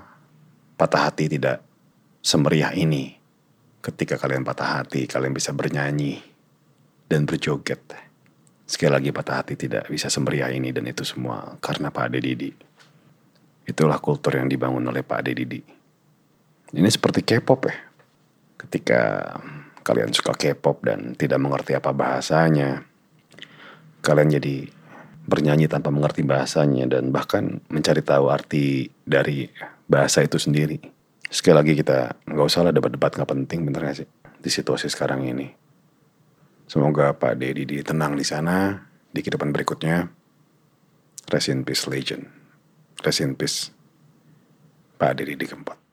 patah 0.79 1.11
hati 1.11 1.27
tidak 1.27 1.59
semeriah 2.23 2.71
ini. 2.73 3.11
Ketika 3.85 4.17
kalian 4.17 4.47
patah 4.47 4.81
hati, 4.81 5.05
kalian 5.05 5.37
bisa 5.37 5.53
bernyanyi 5.53 6.17
dan 7.11 7.29
berjoget. 7.29 7.85
Sekali 8.65 8.93
lagi 8.97 9.11
patah 9.13 9.45
hati 9.45 9.61
tidak 9.61 9.93
bisa 9.93 10.09
semeriah 10.09 10.49
ini 10.49 10.73
dan 10.73 10.89
itu 10.89 11.05
semua 11.05 11.61
karena 11.61 11.93
Pak 11.93 12.05
Ade 12.09 12.21
Didi. 12.25 12.51
Itulah 13.65 14.01
kultur 14.01 14.41
yang 14.41 14.49
dibangun 14.49 14.85
oleh 14.89 15.05
Pak 15.05 15.21
Ade 15.21 15.33
Didi. 15.37 15.61
Ini 16.75 16.89
seperti 16.89 17.21
K-pop 17.21 17.61
ya. 17.69 17.77
Ketika 18.57 19.01
kalian 19.85 20.17
suka 20.17 20.33
K-pop 20.33 20.81
dan 20.81 21.13
tidak 21.13 21.45
mengerti 21.45 21.77
apa 21.77 21.93
bahasanya, 21.93 22.89
kalian 24.01 24.33
jadi 24.41 24.69
bernyanyi 25.25 25.69
tanpa 25.69 25.93
mengerti 25.93 26.25
bahasanya 26.25 26.89
dan 26.89 27.13
bahkan 27.13 27.61
mencari 27.69 28.01
tahu 28.05 28.33
arti 28.33 28.89
dari 29.05 29.49
bahasa 29.89 30.25
itu 30.25 30.41
sendiri. 30.41 30.81
Sekali 31.29 31.57
lagi 31.57 31.73
kita 31.77 32.17
nggak 32.29 32.47
usah 32.49 32.65
lah 32.65 32.73
debat-debat 32.73 33.13
nggak 33.17 33.31
penting 33.33 33.65
bener 33.65 33.93
gak 33.93 33.97
sih 34.05 34.09
di 34.41 34.51
situasi 34.53 34.93
sekarang 34.93 35.25
ini. 35.25 35.64
Semoga 36.65 37.13
Pak 37.13 37.37
Dedi 37.37 37.85
tenang 37.85 38.17
di 38.17 38.25
sana 38.25 38.89
di 39.13 39.21
kehidupan 39.21 39.53
berikutnya. 39.53 40.09
Rest 41.29 41.53
in 41.53 41.65
peace 41.65 41.85
legend. 41.89 42.29
Rest 43.05 43.21
in 43.21 43.37
peace 43.37 43.69
Pak 44.97 45.21
Dedi 45.21 45.37
keempat. 45.37 45.84